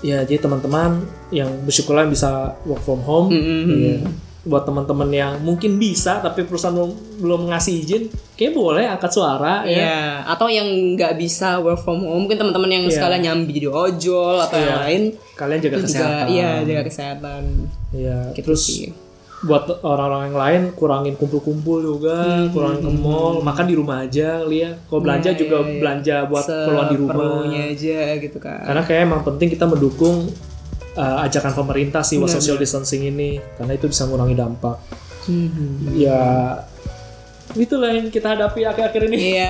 [0.00, 0.90] Ya jadi teman-teman
[1.30, 2.30] yang bersyukurlah bisa
[2.62, 3.28] work from home.
[3.28, 4.08] Iya.
[4.44, 8.02] Buat teman-teman yang mungkin bisa tapi perusahaan belum, belum ngasih izin,
[8.34, 9.72] kayak boleh angkat suara ya.
[9.74, 12.92] Iya, atau yang nggak bisa work from home, mungkin teman-teman yang Iya.
[12.94, 15.02] sekalian nyambi di ojol atau yang lain
[15.34, 16.24] Kalian jaga kesehatan.
[16.28, 17.42] iya jaga kesehatan.
[17.90, 18.92] Iya, Gitu terus sih.
[19.40, 24.40] buat orang-orang yang lain kurangin kumpul-kumpul juga, Hmm, kurangin ke mall, makan di rumah aja
[24.42, 24.70] ya.
[24.82, 25.78] Kalau belanja Iya, juga iya, iya.
[25.78, 27.48] belanja buat keluar di rumah.
[27.48, 28.60] Aja gitu kan.
[28.62, 30.32] Karena kayak emang penting kita mendukung
[30.94, 34.76] uh, ajakan pemerintah sih buat social distancing ini karena itu bisa mengurangi dampak.
[35.24, 35.94] Hmm.
[35.94, 36.60] Ya
[37.54, 39.16] itulah yang kita hadapi akhir-akhir ini.
[39.38, 39.48] Iya.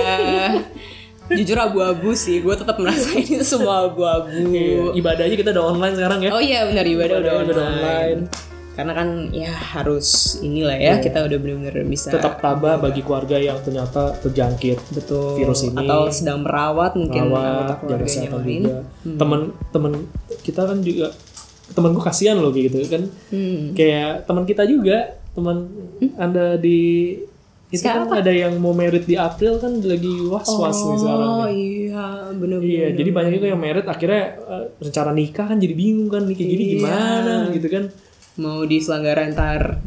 [1.25, 4.29] Jujur abu-abu sih, gue tetap merasa ini semua abu-abu.
[4.29, 6.31] Iya, Ibadahnya kita udah online sekarang ya.
[6.37, 7.81] Oh iya benar ibadah udah Ibadahnya udah online.
[7.81, 8.23] online.
[8.75, 10.09] Karena kan ya harus
[10.43, 15.63] inilah ya kita udah benar-benar bisa Tetap tabah bagi keluarga yang ternyata terjangkit betul virus
[15.63, 15.79] ini.
[15.79, 18.51] atau sedang merawat mungkin anggota rawat, jaga keluarganya kesehatan lain.
[18.67, 18.79] juga.
[19.15, 19.93] Temen-temen
[20.43, 21.07] kita kan juga
[21.67, 23.73] temen gue kasihan loh gitu kan Hmm.
[23.73, 24.97] kayak teman kita juga
[25.33, 25.67] teman
[26.15, 27.17] anda di
[27.67, 31.49] itu kan ada yang mau merit di April kan lagi was was nih sekarang Oh
[31.49, 36.07] iya, bener Iya, jadi banyak juga yang merit akhirnya eh, rencana nikah kan jadi bingung
[36.07, 36.73] kan nih kayak gini Iya.
[36.77, 37.85] gimana gitu kan.
[38.37, 39.83] Mau diselenggara ntar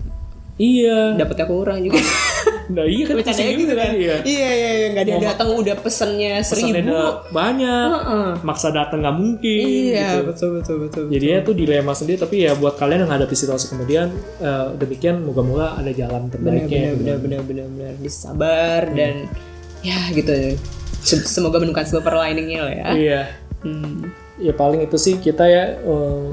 [0.58, 1.16] Iya.
[1.16, 1.96] dapetnya kurang juga.
[2.68, 3.89] Nah iya kan Bercandanya pusing gitu kan?
[3.89, 4.15] Iya.
[4.22, 6.91] Iya iya iya nggak dia datang udah pesennya seribu.
[6.91, 7.88] ada banyak.
[7.89, 8.30] Heeh.
[8.43, 9.63] Maksa datang nggak mungkin.
[9.63, 10.22] Iya gitu.
[10.28, 11.03] betul betul betul.
[11.07, 15.76] Jadinya tuh dilema sendiri tapi ya buat kalian yang hadapi situasi kemudian eh, demikian moga-moga
[15.76, 16.91] ada jalan terbaiknya.
[16.93, 19.32] benar benar benar benar benar disabar dan
[19.80, 20.59] ya gitu.
[20.99, 22.88] Sem- Semoga menemukan silver liningnya lah ya.
[22.93, 23.22] Iya.
[23.57, 26.26] Hmm, Ya paling itu sih kita ya eh,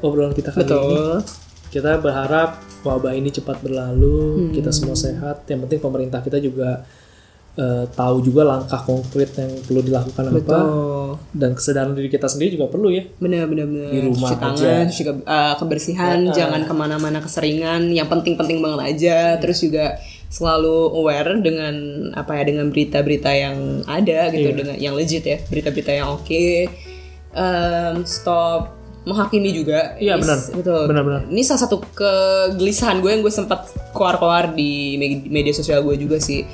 [0.00, 0.66] obrolan kita kali ini.
[0.66, 1.14] betul.
[1.68, 4.52] Kita berharap wabah ini cepat berlalu, Hmm.
[4.52, 5.46] kita semua sehat.
[5.46, 6.82] Yang penting pemerintah kita juga
[7.52, 11.20] eh, tahu juga langkah konkret yang perlu dilakukan apa Betul.
[11.36, 13.04] dan kesadaran diri kita sendiri juga perlu ya.
[13.14, 13.88] Benar benar benar.
[13.88, 14.40] Di rumah Cuci aja.
[14.40, 17.92] tangan, cuci ke- uh, kebersihan, jangan ke mana-mana keseringan.
[17.92, 19.16] Yang penting-penting banget aja.
[19.36, 21.74] Terus juga selalu aware dengan
[22.14, 26.72] apa ya dengan berita-berita yang ada gitu dengan yang legit ya berita-berita yang oke.
[27.32, 28.72] Em, stop
[29.02, 29.94] menghakimi juga.
[29.96, 30.38] Iya, benar.
[30.52, 30.82] Betul.
[30.86, 31.20] Benar-benar.
[31.26, 36.16] Ini salah satu kegelisahan gue yang gue sempat keluar-keluar di me- media sosial gue juga
[36.16, 36.46] sih.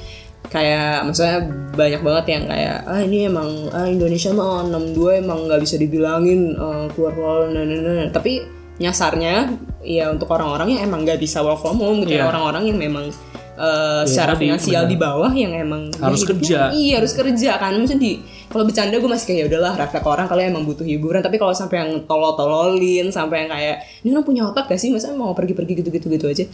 [0.44, 1.44] Kayak maksudnya
[1.74, 6.56] banyak banget yang kayak ah ini emang ah Indonesia mah 62 emang nggak bisa dibilangin
[6.56, 8.08] eh, keluar-keluar nah, nah, nah.
[8.08, 12.30] tapi nyasarnya ya untuk orang-orang yang emang nggak bisa work from home gitu ya Iya.
[12.30, 13.12] orang-orang yang memang
[13.58, 16.60] eh, secara tadi, finansial di bawah yang emang ya Harus hidupnya- kerja.
[16.72, 18.12] iya harus kerja kan maksudnya di
[18.48, 21.20] kalau bercanda gue masih kayak ya udahlah refleks orang kalau emang butuh hiburan.
[21.20, 24.88] Tapi kalau sampai yang tolol-tololin sampai yang kayak ini orang punya otak gak sih?
[24.88, 26.44] Masa mau pergi-pergi gitu-gitu gitu aja?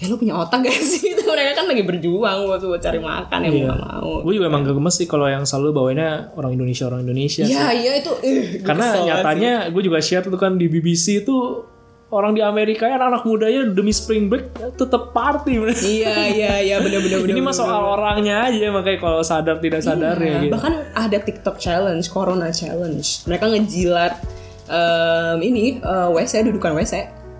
[0.00, 1.16] Ya lo punya otak gak sih?
[1.16, 4.10] Itu mereka kan lagi berjuang buat, buat cari makan ya mau gak mau.
[4.20, 7.44] Gue juga emang gak gemes sih kalau yang selalu bawainnya orang Indonesia orang Indonesia.
[7.48, 11.64] Iya iya itu gue Karena nyatanya gue juga share tuh kan di BBC itu
[12.10, 15.62] orang di Amerika ya anak mudanya demi spring break tetap party.
[15.78, 16.02] sih.
[16.02, 20.42] iya iya iya bener-bener Ini mah soal orangnya aja makanya kalau sadar tidak sadar ya
[20.42, 20.52] gitu.
[20.52, 23.22] bahkan ada TikTok challenge Corona challenge.
[23.30, 24.18] Mereka ngejilat
[24.66, 26.94] em, ini eh, WC dudukan WC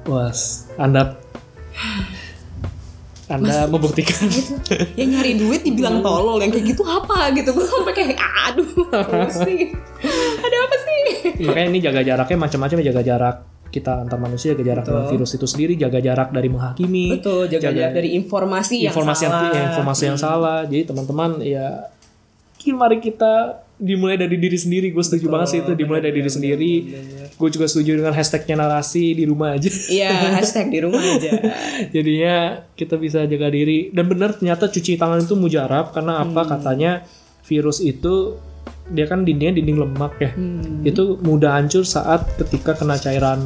[0.06, 1.18] Was, Anda
[3.30, 4.26] Anda membuktikan.
[4.98, 7.54] Yang nyari duit dibilang tolol yang kayak gitu apa gitu.
[7.54, 9.70] Gue sampai kayak aduh pusing
[10.42, 11.02] ada apa sih?
[11.46, 13.36] Makanya ini jaga jaraknya macam-macam jaga jarak
[13.70, 17.70] kita antar manusia jaga jarak dengan virus itu sendiri jaga jarak dari menghakimi betul jaga
[17.70, 19.46] jarak dari informasi yang informasi yang, salah.
[19.46, 19.56] Hmm.
[19.56, 20.58] ya, informasi yang salah.
[20.66, 21.66] Jadi teman-teman ya
[22.76, 24.92] mari kita dimulai dari diri sendiri.
[24.92, 26.72] Gue setuju banget sih itu dimulai dari diri sendiri.
[27.40, 29.72] gue juga setuju dengan hashtagnya narasi di rumah aja.
[29.88, 31.30] Iya hashtag di rumah aja.
[31.96, 32.34] Jadinya
[32.76, 33.88] kita bisa jaga diri.
[33.96, 36.44] Dan benar ternyata cuci tangan itu mujarab karena apa?
[36.44, 36.50] Hmm.
[36.52, 36.92] katanya
[37.48, 38.36] virus itu
[38.90, 40.30] dia kan dindingnya dinding lemak ya.
[40.32, 40.82] Hmm.
[40.82, 43.38] itu mudah hancur saat ketika kena cairan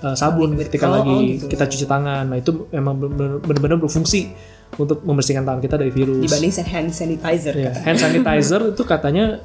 [0.00, 1.44] uh, sabun ketika Oh, lagi oh gitu.
[1.48, 2.24] kita cuci tangan.
[2.28, 4.32] Nah itu memang benar- benar-benar berfungsi
[4.74, 6.24] untuk membersihkan tangan kita dari virus.
[6.24, 9.38] Dibanding hand sanitizer Ya, hand sanitizer itu katanya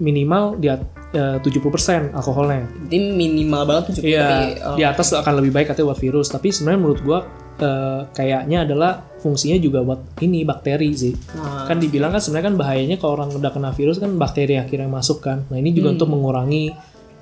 [0.00, 2.64] minimal di eh, 70% alkoholnya.
[2.88, 6.28] Jadi minimal banget 70 Iya, tapi, oh, di atas akan lebih baik katanya buat virus.
[6.28, 7.18] Tapi sebenarnya menurut gua
[7.60, 11.12] eh, kayaknya adalah fungsinya juga buat ini bakteri sih.
[11.36, 11.68] Nah.
[11.68, 15.20] Kan dibilang kan sebenarnya kan bahayanya kalau orang udah kena virus kan bakteri akhirnya masuk
[15.20, 15.44] kan.
[15.46, 16.72] Nah ini juga untuk mengurangi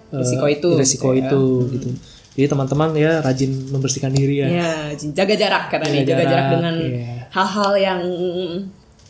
[0.08, 0.24] Hmm.
[0.24, 1.28] Risiko itu, risiko gitu ya.
[1.28, 1.88] itu gitu.
[2.32, 4.48] Jadi teman-teman ya rajin membersihkan diri ya.
[4.48, 4.72] ya
[5.12, 7.14] jaga jarak katanya Jaga jaga jarak jarak, dengan iya.
[7.28, 8.00] hal-hal yang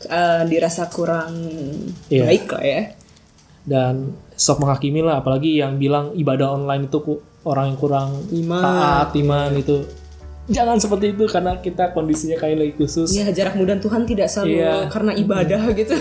[0.01, 1.32] eh, dirasa kurang
[2.11, 2.24] Iya.
[2.26, 2.82] baik lah ya
[3.62, 3.95] Dan
[4.32, 6.99] stop menghakimi lah, apalagi yang bilang ibadah online itu
[7.45, 8.59] orang yang kurang Iman.
[8.59, 9.76] taat, iman itu.
[10.49, 13.12] Jangan seperti itu karena kita kondisinya kayak lagi khusus.
[13.12, 14.88] Iya jarak mudah Tuhan tidak selalu Iya.
[14.88, 15.94] karena ibadah gitu.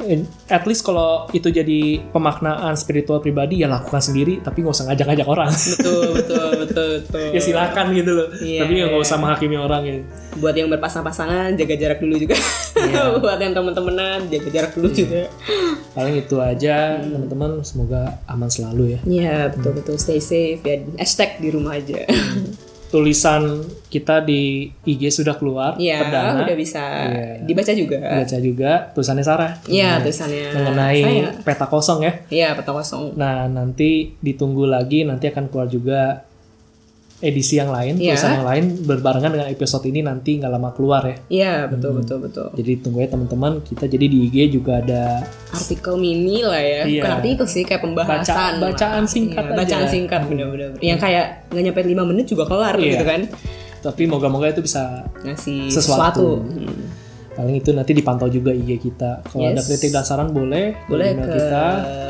[0.00, 4.88] Eh, at least kalau itu jadi pemaknaan spiritual pribadi ya lakukan sendiri tapi nggak usah
[4.88, 7.26] ngajak-ngajak orang betul betul betul betul.
[7.30, 10.02] ya silakan gitu loh Iya, tapi nggak usah menghakimi orang gitu
[10.40, 12.36] Buat yang berpasang-pasangan jaga jarak dulu juga.
[12.74, 13.02] Iya.
[13.22, 15.22] Buat yang temen-temenan jaga jarak dulu juga.
[15.92, 20.80] paling itu aja teman-teman semoga aman selalu ya Iya betul betul stay safe ya.
[20.96, 22.08] Hashtag di rumah aja.
[22.88, 27.26] tulisan kita di IG sudah keluar Iya perdana udah bisa Iya.
[27.42, 27.96] dibaca juga.
[28.00, 30.44] baca juga tulisannya Sarah Iya tulisannya.
[30.52, 31.28] mengenai saya.
[31.42, 33.12] peta kosong ya Iya peta kosong.
[33.14, 36.27] nah nanti ditunggu lagi nanti akan keluar juga
[37.20, 38.14] edisi yang lain Iya.
[38.14, 42.18] tulisan yang lain berbarengan dengan episode ini nanti nggak lama keluar ya Iya betul betul
[42.20, 42.46] betul.
[42.52, 43.58] Jadi tunggu ya teman-teman.
[43.60, 46.82] Kita jadi di IG juga ada Artikel mini lah ya.
[46.84, 47.02] Iya.
[47.02, 48.22] Bukan artikel sih kayak pembahasan.
[48.22, 49.90] Baca- bacaan singkat Bacaan aja.
[49.90, 50.78] singkat bener-bener.
[50.78, 52.86] Yang kayak nggak nyampe 5 menit juga kelar Iya.
[52.92, 53.22] gitu kan.
[53.78, 56.42] tapi moga-moga itu bisa Ngasih Sesuatu.
[56.42, 56.50] sesuatu.
[56.50, 56.82] Hmm.
[57.38, 59.70] Paling itu nanti dipantau juga IG kita kalau ada Yes.
[59.70, 61.64] kritik dan saran boleh boleh ke kita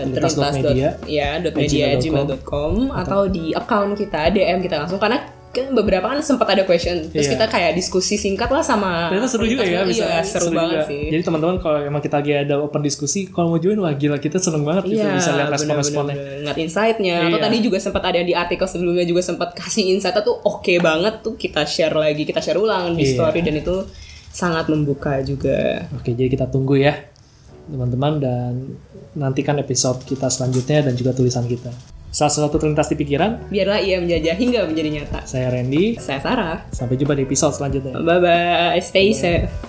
[0.09, 6.05] terlintas.media ya dot media gmail.com atau di account kita DM kita langsung karena kan beberapa
[6.07, 7.33] kan sempat ada question terus Iya.
[7.35, 10.89] kita kayak diskusi singkat lah sama Ternyata seru juga ya bisa iya, seru, banget juga.
[10.89, 14.16] sih Jadi teman-teman kalau emang kita lagi ada open diskusi, kalau mau join wah gila
[14.16, 16.14] kita seneng banget gitu Iya, bisa lihat respon-responnya.
[16.43, 17.45] ngeliat insight-nya atau Iya.
[17.49, 21.33] tadi juga sempat ada di artikel sebelumnya juga sempat kasih insight tuh oke banget tuh
[21.35, 23.12] kita share lagi kita share ulang di Iya.
[23.14, 23.76] story dan itu
[24.39, 26.95] sangat membuka juga Oke, jadi kita tunggu ya
[27.68, 28.53] teman-teman dan
[29.18, 31.68] nantikan episode kita selanjutnya dan juga tulisan kita.
[32.09, 36.01] Salah satu terlintas di pikiran, biarlah ia menjajah hingga menjadi nyata saya Randy.
[36.01, 38.01] saya Sarah Sampai jumpa di episode selanjutnya.
[38.01, 39.68] bye bye stay safe